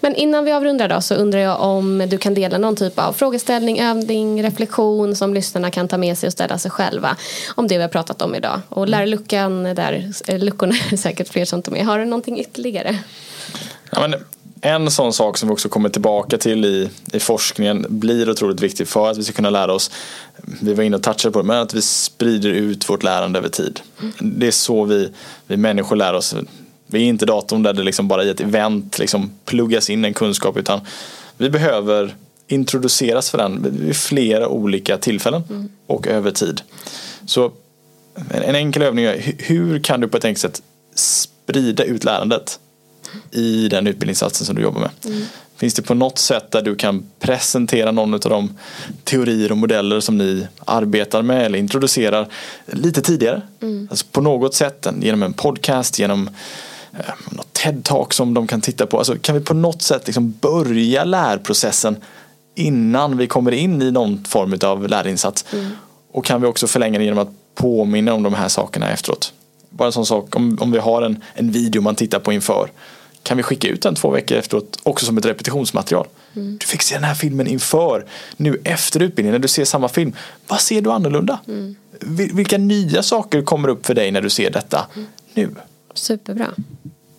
Men 0.00 0.14
innan 0.14 0.44
vi 0.44 0.52
avrundar 0.52 0.88
då 0.88 1.00
så 1.00 1.14
undrar 1.14 1.40
jag 1.40 1.60
om 1.60 2.06
du 2.08 2.18
kan 2.18 2.34
dela 2.34 2.58
någon 2.58 2.76
typ 2.76 2.98
av 2.98 3.12
frågeställning, 3.12 3.80
övning, 3.80 4.42
reflektion 4.42 5.16
som 5.16 5.34
lyssnarna 5.34 5.70
kan 5.70 5.88
ta 5.88 5.98
med 5.98 6.18
sig 6.18 6.26
och 6.26 6.32
ställa 6.32 6.58
sig 6.58 6.70
själva 6.70 7.16
om 7.54 7.68
det 7.68 7.76
vi 7.76 7.82
har 7.82 7.88
pratat 7.88 8.22
om 8.22 8.34
idag. 8.34 8.60
Och 8.68 8.88
lärluckan 8.88 9.62
där, 9.62 10.12
eh, 10.28 10.38
luckorna 10.38 10.74
är 10.90 10.96
säkert 10.96 11.28
fler 11.28 11.44
som 11.44 11.62
tar 11.62 11.72
med. 11.72 11.86
Har 11.86 11.98
du 11.98 12.04
någonting 12.04 12.40
ytterligare? 12.40 12.98
Ja, 13.90 14.08
men 14.08 14.14
en 14.60 14.90
sån 14.90 15.12
sak 15.12 15.38
som 15.38 15.48
vi 15.48 15.54
också 15.54 15.68
kommer 15.68 15.88
tillbaka 15.88 16.38
till 16.38 16.64
i, 16.64 16.90
i 17.12 17.20
forskningen 17.20 17.86
blir 17.88 18.30
otroligt 18.30 18.60
viktig 18.60 18.88
för 18.88 19.10
att 19.10 19.18
vi 19.18 19.24
ska 19.24 19.32
kunna 19.32 19.50
lära 19.50 19.72
oss, 19.72 19.90
vi 20.60 20.74
var 20.74 20.84
inne 20.84 20.96
och 20.96 21.02
touchade 21.02 21.32
på 21.32 21.38
det, 21.38 21.46
men 21.46 21.62
att 21.62 21.74
vi 21.74 21.82
sprider 21.82 22.50
ut 22.50 22.90
vårt 22.90 23.02
lärande 23.02 23.38
över 23.38 23.48
tid. 23.48 23.80
Det 24.18 24.46
är 24.46 24.50
så 24.50 24.84
vi, 24.84 25.10
vi 25.46 25.56
människor 25.56 25.96
lär 25.96 26.14
oss. 26.14 26.34
Vi 26.86 26.98
är 26.98 27.04
inte 27.04 27.26
datorn 27.26 27.62
där 27.62 27.72
det 27.72 27.82
liksom 27.82 28.08
bara 28.08 28.24
i 28.24 28.28
ett 28.28 28.40
event 28.40 28.98
liksom 28.98 29.30
pluggas 29.44 29.90
in 29.90 30.04
en 30.04 30.14
kunskap 30.14 30.56
utan 30.56 30.80
vi 31.36 31.50
behöver 31.50 32.14
introduceras 32.46 33.30
för 33.30 33.38
den 33.38 33.66
vid 33.80 33.96
flera 33.96 34.48
olika 34.48 34.98
tillfällen 34.98 35.42
mm. 35.50 35.68
och 35.86 36.06
över 36.06 36.30
tid. 36.30 36.62
Så 37.26 37.52
en 38.30 38.54
enkel 38.54 38.82
övning 38.82 39.04
är 39.04 39.34
hur 39.38 39.78
kan 39.78 40.00
du 40.00 40.08
på 40.08 40.16
ett 40.16 40.24
enkelt 40.24 40.40
sätt 40.40 40.62
sprida 40.94 41.84
ut 41.84 42.04
lärandet 42.04 42.58
i 43.30 43.68
den 43.68 43.86
utbildningssatsen 43.86 44.46
som 44.46 44.56
du 44.56 44.62
jobbar 44.62 44.80
med. 44.80 44.90
Mm. 45.04 45.22
Finns 45.58 45.74
det 45.74 45.82
på 45.82 45.94
något 45.94 46.18
sätt 46.18 46.50
där 46.50 46.62
du 46.62 46.76
kan 46.76 47.10
presentera 47.18 47.92
någon 47.92 48.14
av 48.14 48.20
de 48.20 48.58
teorier 49.04 49.50
och 49.50 49.58
modeller 49.58 50.00
som 50.00 50.18
ni 50.18 50.46
arbetar 50.64 51.22
med 51.22 51.46
eller 51.46 51.58
introducerar 51.58 52.28
lite 52.66 53.02
tidigare? 53.02 53.42
Mm. 53.62 53.88
Alltså 53.90 54.06
på 54.12 54.20
något 54.20 54.54
sätt, 54.54 54.86
genom 55.00 55.22
en 55.22 55.32
podcast, 55.32 55.98
genom 55.98 56.30
eh, 56.92 57.14
något 57.30 57.58
TED-talk 57.58 58.12
som 58.12 58.34
de 58.34 58.46
kan 58.46 58.60
titta 58.60 58.86
på. 58.86 58.98
Alltså 58.98 59.16
kan 59.18 59.34
vi 59.34 59.40
på 59.40 59.54
något 59.54 59.82
sätt 59.82 60.06
liksom 60.06 60.34
börja 60.40 61.04
lärprocessen 61.04 61.96
innan 62.54 63.16
vi 63.16 63.26
kommer 63.26 63.52
in 63.52 63.82
i 63.82 63.90
någon 63.90 64.24
form 64.24 64.58
av 64.62 64.88
lärinsats? 64.88 65.44
Mm. 65.52 65.70
Och 66.12 66.24
kan 66.24 66.40
vi 66.40 66.46
också 66.46 66.66
förlänga 66.66 66.98
det 66.98 67.04
genom 67.04 67.18
att 67.18 67.32
påminna 67.54 68.14
om 68.14 68.22
de 68.22 68.34
här 68.34 68.48
sakerna 68.48 68.90
efteråt? 68.90 69.32
Bara 69.70 69.86
en 69.86 69.92
sån 69.92 70.06
sak, 70.06 70.36
om, 70.36 70.58
om 70.60 70.72
vi 70.72 70.78
har 70.78 71.02
en, 71.02 71.22
en 71.34 71.50
video 71.50 71.82
man 71.82 71.94
tittar 71.94 72.18
på 72.18 72.32
inför 72.32 72.70
kan 73.28 73.36
vi 73.36 73.42
skicka 73.42 73.68
ut 73.68 73.82
den 73.82 73.94
två 73.94 74.10
veckor 74.10 74.38
efteråt 74.38 74.78
också 74.82 75.06
som 75.06 75.18
ett 75.18 75.26
repetitionsmaterial. 75.26 76.06
Mm. 76.36 76.58
Du 76.60 76.66
fick 76.66 76.82
se 76.82 76.94
den 76.94 77.04
här 77.04 77.14
filmen 77.14 77.46
inför. 77.46 78.06
Nu 78.36 78.60
efter 78.64 79.02
utbildningen 79.02 79.32
när 79.32 79.38
du 79.38 79.48
ser 79.48 79.64
samma 79.64 79.88
film. 79.88 80.12
Vad 80.46 80.60
ser 80.60 80.80
du 80.80 80.92
annorlunda? 80.92 81.40
Mm. 81.48 81.76
Vilka 82.34 82.58
nya 82.58 83.02
saker 83.02 83.42
kommer 83.42 83.68
upp 83.68 83.86
för 83.86 83.94
dig 83.94 84.10
när 84.10 84.20
du 84.20 84.30
ser 84.30 84.50
detta 84.50 84.86
mm. 84.96 85.08
nu? 85.34 85.54
Superbra. 85.94 86.54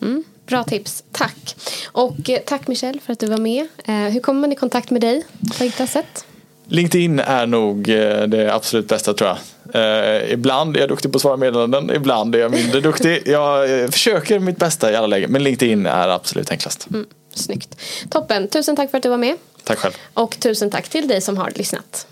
Mm. 0.02 0.24
Bra 0.46 0.64
tips, 0.64 1.04
tack. 1.12 1.56
Och 1.86 2.30
eh, 2.30 2.40
tack 2.46 2.68
Michelle 2.68 3.00
för 3.00 3.14
att 3.14 3.20
du 3.20 3.28
var 3.28 3.38
med. 3.38 3.68
Eh, 3.86 3.96
hur 3.96 4.20
kommer 4.20 4.42
man 4.42 4.52
i 4.52 4.56
kontakt 4.56 4.90
med 4.90 5.02
dig 5.02 5.26
på 5.58 5.64
enklast 5.64 5.94
sätt? 5.94 6.26
LinkedIn 6.66 7.20
är 7.20 7.46
nog 7.46 7.90
eh, 7.90 8.24
det 8.24 8.54
absolut 8.54 8.88
bästa 8.88 9.14
tror 9.14 9.30
jag. 9.30 9.38
Eh, 9.74 10.34
ibland 10.34 10.76
är 10.76 10.80
jag 10.80 10.90
duktig 10.90 11.12
på 11.12 11.16
att 11.16 11.22
svara 11.22 11.38
meddelanden, 11.38 11.90
ibland 11.96 12.36
är 12.36 12.40
jag 12.40 12.52
mindre 12.52 12.82
duktig. 12.82 13.22
Jag 13.26 13.82
eh, 13.82 13.90
försöker 13.90 14.40
mitt 14.40 14.58
bästa 14.58 14.92
i 14.92 14.96
alla 14.96 15.08
lägen, 15.08 15.32
men 15.32 15.44
LinkedIn 15.44 15.86
är 15.86 16.08
absolut 16.08 16.52
enklast. 16.52 16.88
Mm, 16.90 17.06
snyggt. 17.34 17.76
Toppen, 18.10 18.48
tusen 18.48 18.76
tack 18.76 18.92
för 18.92 18.98
att 18.98 19.04
du 19.04 19.10
var 19.10 19.18
med. 19.18 19.38
Tack 19.64 19.78
själv. 19.78 19.94
Och 20.14 20.40
tusen 20.40 20.72
tack 20.72 20.90
till 20.90 21.08
dig 21.08 21.22
som 21.22 21.38
har 21.38 21.52
lyssnat. 21.56 22.08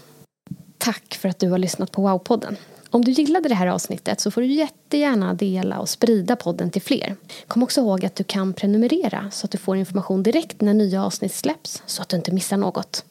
Tack 0.78 1.18
för 1.22 1.30
att 1.30 1.40
du 1.40 1.50
har 1.50 1.58
lyssnat 1.58 1.92
på 1.92 2.08
Wow-podden. 2.08 2.56
Om 2.90 3.06
du 3.06 3.12
gillade 3.12 3.50
det 3.50 3.56
här 3.56 3.68
avsnittet 3.68 4.22
så 4.22 4.32
får 4.32 4.42
du 4.42 4.48
jättegärna 4.48 5.34
dela 5.34 5.80
och 5.80 5.90
sprida 5.90 6.36
podden 6.36 6.72
till 6.72 6.82
fler. 6.82 7.16
Kom 7.48 7.64
också 7.64 7.82
ihåg 7.82 8.06
att 8.06 8.16
du 8.16 8.24
kan 8.24 8.54
prenumerera 8.54 9.30
så 9.32 9.46
att 9.46 9.52
du 9.52 9.58
får 9.58 9.78
information 9.78 10.24
direkt 10.24 10.62
när 10.62 10.74
nya 10.74 11.06
avsnitt 11.06 11.34
släpps 11.34 11.84
så 11.86 12.02
att 12.02 12.10
du 12.10 12.18
inte 12.18 12.32
missar 12.32 12.58
något. 12.58 13.04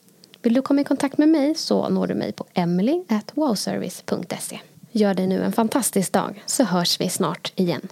Vill 0.47 0.55
du 0.55 0.63
komma 0.63 0.81
i 0.81 0.85
kontakt 0.85 1.19
med 1.19 1.29
mig 1.29 1.57
så 1.57 1.89
når 1.89 2.07
du 2.07 2.15
mig 2.15 2.33
på 2.33 2.47
emily.wowservice.se. 2.55 4.61
Gör 4.93 5.15
dig 5.15 5.27
nu 5.27 5.45
en 5.45 5.53
fantastisk 5.53 6.13
dag 6.13 6.43
så 6.47 6.65
hörs 6.65 7.01
vi 7.01 7.09
snart 7.09 7.53
igen. 7.57 7.89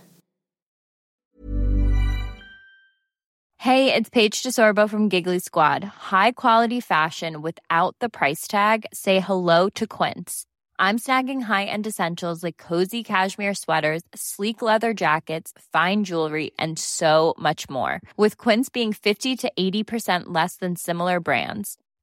Hey, 3.59 3.95
it's 3.95 4.11
Paige 4.11 4.43
DeSorbo 4.43 4.89
from 4.89 5.09
Giggly 5.09 5.41
Squad. 5.41 5.85
High 5.85 6.33
quality 6.37 6.81
fashion 6.81 7.43
without 7.43 7.97
the 8.01 8.09
price 8.09 8.47
tag. 8.51 8.85
Say 8.93 9.21
hello 9.21 9.71
to 9.71 9.87
Quince. 9.87 10.45
I'm 10.79 10.99
snagging 10.99 11.43
high-end 11.43 11.87
essentials 11.87 12.45
like 12.45 12.69
cozy 12.69 13.03
cashmere 13.03 13.55
sweaters, 13.55 14.03
sleek 14.15 14.63
leather 14.63 14.95
jackets, 14.95 15.53
fine 15.73 16.05
jewelry, 16.05 16.51
and 16.59 16.79
so 16.79 17.35
much 17.39 17.71
more. 17.71 18.01
With 18.17 18.37
Quince 18.37 18.73
being 18.73 18.93
50 18.93 19.37
to 19.37 19.53
80% 19.59 20.35
less 20.35 20.57
than 20.57 20.77
similar 20.77 21.21
brands 21.21 21.79